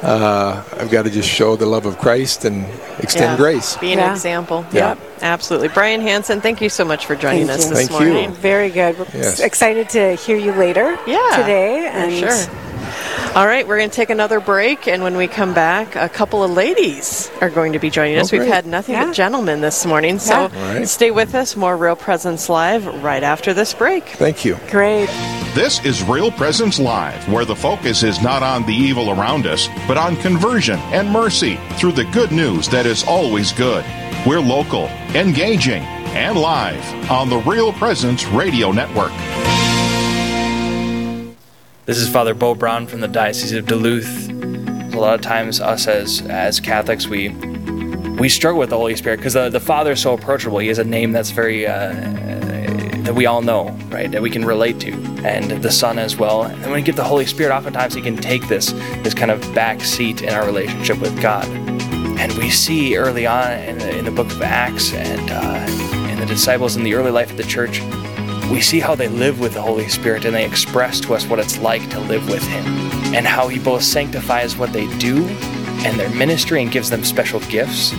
uh, 0.03 0.63
I've 0.77 0.89
got 0.89 1.03
to 1.03 1.09
just 1.09 1.29
show 1.29 1.55
the 1.55 1.65
love 1.65 1.85
of 1.85 1.97
Christ 1.97 2.45
and 2.45 2.65
extend 2.99 3.31
Yeah. 3.31 3.38
grace. 3.38 3.77
Be 3.77 3.91
an 3.93 3.99
Yeah. 3.99 4.12
example. 4.12 4.65
Yeah. 4.71 4.89
Yep, 4.89 4.97
absolutely. 5.21 5.67
Brian 5.69 6.01
Hansen, 6.01 6.41
thank 6.41 6.62
you 6.62 6.69
so 6.69 6.85
much 6.85 7.05
for 7.05 7.15
joining 7.15 7.47
Thank 7.47 7.59
us 7.59 7.65
you. 7.69 7.75
this 7.75 7.88
Thank 7.88 8.01
you. 8.01 8.07
morning. 8.13 8.31
Very 8.33 8.69
good. 8.69 8.97
We're 8.99 9.05
Yes. 9.13 9.39
excited 9.39 9.89
to 9.89 10.15
hear 10.15 10.38
you 10.38 10.53
later 10.53 10.97
Yeah, 11.05 11.19
today. 11.35 11.89
for 11.91 11.97
And 11.97 12.13
sure. 12.13 12.53
All 13.35 13.45
right, 13.45 13.65
we're 13.65 13.77
going 13.77 13.89
to 13.89 13.95
take 13.95 14.09
another 14.09 14.39
break, 14.41 14.87
and 14.87 15.01
when 15.03 15.15
we 15.15 15.27
come 15.27 15.53
back, 15.53 15.95
a 15.95 16.09
couple 16.09 16.43
of 16.43 16.51
ladies 16.51 17.29
are 17.41 17.49
going 17.49 17.71
to 17.73 17.79
be 17.79 17.89
joining 17.89 18.17
us. 18.17 18.33
Oh, 18.33 18.37
We've 18.39 18.47
had 18.47 18.65
nothing 18.65 18.95
Yeah. 18.95 19.05
but 19.05 19.13
gentlemen 19.13 19.61
this 19.61 19.85
morning, 19.85 20.17
so 20.19 20.33
Yeah. 20.33 20.41
All 20.41 20.73
right. 20.75 20.87
stay 20.87 21.11
with 21.11 21.35
us. 21.35 21.55
More 21.55 21.77
Real 21.77 21.95
Presence 21.95 22.49
Live 22.49 22.85
right 23.03 23.23
after 23.23 23.53
this 23.53 23.73
break. 23.73 24.03
Thank 24.09 24.43
you. 24.43 24.57
Great. 24.71 25.07
This 25.53 25.79
is 25.85 26.03
Real 26.03 26.31
Presence 26.31 26.79
Live, 26.79 27.29
where 27.31 27.45
the 27.45 27.55
focus 27.55 28.01
is 28.03 28.19
not 28.21 28.41
on 28.43 28.65
the 28.65 28.73
evil 28.73 29.11
around 29.11 29.45
us, 29.45 29.69
but 29.87 29.95
on 29.97 30.15
conversion 30.17 30.79
and 30.91 31.09
mercy 31.09 31.59
through 31.77 31.93
the 31.93 32.05
good 32.05 32.31
news 32.31 32.67
that 32.69 32.85
is 32.87 33.03
always 33.05 33.53
good. 33.53 33.85
We're 34.25 34.41
local, 34.41 34.87
engaging, 35.13 35.83
and 36.17 36.35
live 36.37 36.83
on 37.11 37.29
the 37.29 37.37
Real 37.37 37.71
Presence 37.73 38.25
Radio 38.25 38.71
Network. 38.71 39.11
This 41.89 41.97
is 41.97 42.08
Father 42.08 42.36
Bo 42.36 42.54
Brown 42.54 42.86
from 42.86 42.99
the 43.02 43.08
Diocese 43.08 43.52
of 43.54 43.65
Duluth. 43.65 44.30
A 44.30 44.99
lot 44.99 45.15
of 45.15 45.21
times, 45.21 45.60
us 45.60 45.88
as 45.88 46.21
as 46.28 46.60
Catholics, 46.60 47.08
we 47.08 47.30
we 48.19 48.30
struggle 48.30 48.60
with 48.60 48.69
the 48.69 48.78
Holy 48.78 48.95
Spirit 48.95 49.17
because 49.17 49.34
the, 49.34 49.49
the 49.49 49.60
Father 49.60 49.93
is 49.93 49.99
so 49.99 50.13
approachable. 50.13 50.60
He 50.60 50.67
has 50.67 50.78
a 50.78 50.84
name 50.84 51.13
that's 51.13 51.32
very 51.32 51.65
uh, 51.65 51.93
that 53.06 53.15
we 53.15 53.25
all 53.25 53.41
know, 53.41 53.75
right? 53.89 54.12
That 54.12 54.21
we 54.21 54.30
can 54.30 54.45
relate 54.45 54.80
to, 54.82 54.91
and 55.25 55.49
the 55.63 55.71
Son 55.71 55.97
as 55.97 56.15
well. 56.15 56.43
And 56.43 56.62
when 56.62 56.73
we 56.73 56.84
get 56.84 56.95
the 56.95 57.04
Holy 57.04 57.25
Spirit, 57.25 57.52
oftentimes 57.52 57.95
He 57.95 58.04
can 58.04 58.17
take 58.17 58.47
this 58.47 58.71
this 59.02 59.15
kind 59.15 59.32
of 59.32 59.41
back 59.56 59.82
seat 59.82 60.21
in 60.21 60.30
our 60.30 60.45
relationship 60.45 60.99
with 60.99 61.19
God. 61.19 61.47
And 62.19 62.32
we 62.34 62.52
see 62.52 62.97
early 62.97 63.25
on 63.25 63.54
in 63.54 63.80
the, 63.80 63.97
in 63.97 64.06
the 64.06 64.12
book 64.12 64.30
of 64.30 64.43
Acts 64.43 64.93
and 64.93 65.32
uh, 65.32 66.12
in 66.12 66.19
the 66.19 66.28
disciples 66.28 66.75
in 66.75 66.84
the 66.84 66.93
early 66.93 67.10
life 67.10 67.32
of 67.32 67.38
the 67.38 67.43
church, 67.43 67.82
we 68.49 68.62
see 68.62 68.79
how 68.79 68.95
they 68.95 69.07
live 69.07 69.39
with 69.39 69.53
the 69.53 69.62
Holy 69.62 69.88
Spirit 69.88 70.25
and 70.25 70.35
they 70.35 70.45
express 70.45 70.99
to 71.01 71.13
us 71.13 71.25
what 71.27 71.39
it's 71.39 71.59
like 71.59 71.88
to 71.91 71.99
live 71.99 72.27
with 72.29 72.43
Him 72.47 72.65
and 73.13 73.25
how 73.25 73.47
He 73.47 73.59
both 73.59 73.83
sanctifies 73.83 74.57
what 74.57 74.73
they 74.73 74.88
do 74.97 75.25
and 75.85 75.99
their 75.99 76.09
ministry 76.09 76.62
and 76.62 76.71
gives 76.71 76.89
them 76.89 77.03
special 77.03 77.39
gifts, 77.41 77.93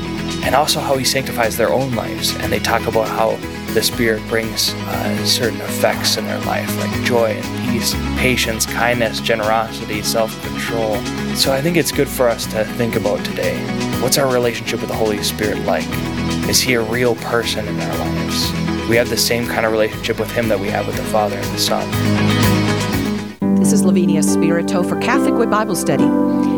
and 0.44 0.54
also 0.54 0.80
how 0.80 0.96
He 0.96 1.04
sanctifies 1.04 1.56
their 1.56 1.72
own 1.72 1.94
lives. 1.94 2.34
And 2.36 2.52
they 2.52 2.58
talk 2.58 2.86
about 2.86 3.08
how 3.08 3.36
the 3.72 3.82
Spirit 3.82 4.26
brings 4.28 4.74
uh, 4.74 5.24
certain 5.24 5.60
effects 5.60 6.16
in 6.16 6.26
their 6.26 6.40
life, 6.40 6.68
like 6.78 7.04
joy 7.04 7.30
and 7.30 7.70
peace, 7.70 7.94
patience, 8.18 8.66
kindness, 8.66 9.20
generosity, 9.20 10.02
self 10.02 10.30
control. 10.44 10.96
So 11.36 11.52
I 11.52 11.60
think 11.60 11.76
it's 11.76 11.92
good 11.92 12.08
for 12.08 12.28
us 12.28 12.44
to 12.46 12.64
think 12.64 12.96
about 12.96 13.24
today 13.24 13.58
what's 14.00 14.16
our 14.16 14.32
relationship 14.32 14.80
with 14.80 14.88
the 14.88 14.96
Holy 14.96 15.22
Spirit 15.22 15.58
like? 15.60 15.86
Is 16.48 16.60
He 16.60 16.74
a 16.74 16.82
real 16.82 17.14
person 17.16 17.68
in 17.68 17.80
our 17.80 17.98
lives? 17.98 18.59
We 18.90 18.96
have 18.96 19.08
the 19.08 19.16
same 19.16 19.46
kind 19.46 19.64
of 19.64 19.70
relationship 19.70 20.18
with 20.18 20.32
Him 20.32 20.48
that 20.48 20.58
we 20.58 20.66
have 20.68 20.84
with 20.84 20.96
the 20.96 21.04
Father 21.04 21.36
and 21.36 21.54
the 21.54 21.58
Son. 21.60 21.88
This 23.56 23.72
is 23.72 23.84
Lavinia 23.84 24.20
Spirito 24.20 24.82
for 24.82 24.98
Catholic 24.98 25.34
Way 25.34 25.46
Bible 25.46 25.76
Study. 25.76 26.08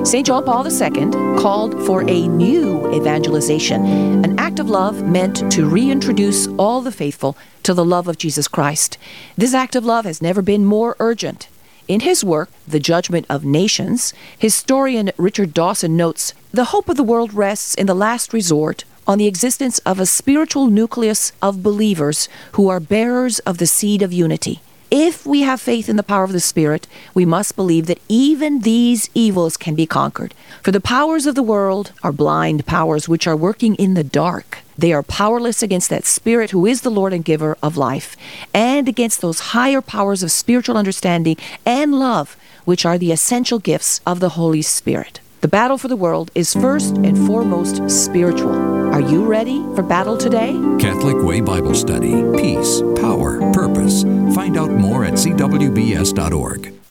St. 0.07 0.27
John 0.27 0.43
Paul 0.43 0.67
II 0.67 1.11
called 1.39 1.85
for 1.85 2.09
a 2.09 2.27
new 2.29 2.91
evangelization, 2.95 3.85
an 4.25 4.39
act 4.39 4.59
of 4.59 4.71
love 4.71 5.03
meant 5.03 5.53
to 5.53 5.69
reintroduce 5.69 6.47
all 6.57 6.81
the 6.81 6.91
faithful 6.91 7.37
to 7.65 7.75
the 7.75 7.85
love 7.85 8.09
of 8.09 8.17
Jesus 8.17 8.49
Christ. 8.49 8.97
This 9.37 9.53
act 9.53 9.77
of 9.77 9.85
love 9.85 10.07
has 10.07 10.23
never 10.23 10.41
been 10.41 10.65
more 10.65 10.97
urgent. 11.01 11.49
In 11.87 12.01
his 12.01 12.25
work, 12.25 12.49
The 12.67 12.81
Judgment 12.81 13.27
of 13.29 13.45
Nations, 13.45 14.15
historian 14.39 15.11
Richard 15.19 15.53
Dawson 15.53 15.99
notes 15.99 16.33
the 16.51 16.67
hope 16.67 16.89
of 16.89 16.97
the 16.97 17.03
world 17.03 17.35
rests 17.35 17.75
in 17.75 17.87
the 17.87 17.95
last 17.95 18.33
resort 18.33 18.85
on 19.13 19.19
the 19.19 19.27
existence 19.27 19.79
of 19.81 20.01
a 20.01 20.07
spiritual 20.07 20.69
nucleus 20.69 21.33
of 21.43 21.63
believers 21.63 22.31
who 22.53 22.71
are 22.71 22.81
bearers 22.81 23.41
of 23.41 23.59
the 23.59 23.67
seed 23.67 24.01
of 24.01 24.11
unity. 24.11 24.59
If 24.91 25.27
we 25.27 25.43
have 25.43 25.61
faith 25.61 25.91
in 25.91 25.97
the 25.97 26.03
power 26.03 26.25
of 26.25 26.33
the 26.33 26.41
Spirit, 26.41 26.87
we 27.13 27.27
must 27.27 27.55
believe 27.55 27.85
that 27.87 28.01
even 28.09 28.61
these 28.61 29.11
evils 29.15 29.59
can 29.59 29.75
be 29.75 29.85
conquered. 29.85 30.33
For 30.63 30.71
the 30.71 30.81
powers 30.81 31.27
of 31.27 31.35
the 31.35 31.43
world 31.43 31.93
are 32.03 32.11
blind 32.11 32.65
powers 32.65 33.07
which 33.07 33.27
are 33.27 33.37
working 33.37 33.75
in 33.75 33.93
the 33.93 34.05
dark. 34.05 34.61
They 34.79 34.95
are 34.95 35.03
powerless 35.03 35.63
against 35.63 35.91
that 35.91 36.07
Spirit 36.07 36.53
who 36.53 36.65
is 36.65 36.81
the 36.81 36.91
Lord 36.91 37.13
and 37.13 37.23
giver 37.23 37.59
of 37.63 37.77
life, 37.77 38.17
and 38.55 38.89
against 38.89 39.21
those 39.21 39.53
higher 39.53 39.83
powers 39.83 40.23
of 40.23 40.33
spiritual 40.33 40.79
understanding 40.79 41.37
and 41.67 41.99
love, 41.99 42.35
which 42.65 42.87
are 42.87 42.97
the 42.97 43.13
essential 43.13 43.59
gifts 43.59 44.01
of 44.07 44.21
the 44.21 44.31
Holy 44.31 44.63
Spirit. 44.63 45.21
The 45.43 45.49
battle 45.49 45.77
for 45.77 45.89
the 45.89 45.97
world 45.97 46.31
is 46.35 46.55
first 46.55 46.97
and 46.97 47.27
foremost 47.27 47.91
spiritual. 47.91 48.82
Are 48.93 49.01
you 49.01 49.25
ready 49.25 49.63
for 49.75 49.83
battle 49.83 50.19
today? 50.19 50.53
Catholic 50.79 51.17
Way 51.25 51.41
Bible 51.41 51.75
Study. 51.75 52.13
Peace, 52.37 52.83
power, 53.01 53.39
purpose. 53.53 54.03
Find 54.35 54.59
out 54.59 54.71
more 54.71 55.07
at 55.07 55.15
cwbs.org. 55.15 56.73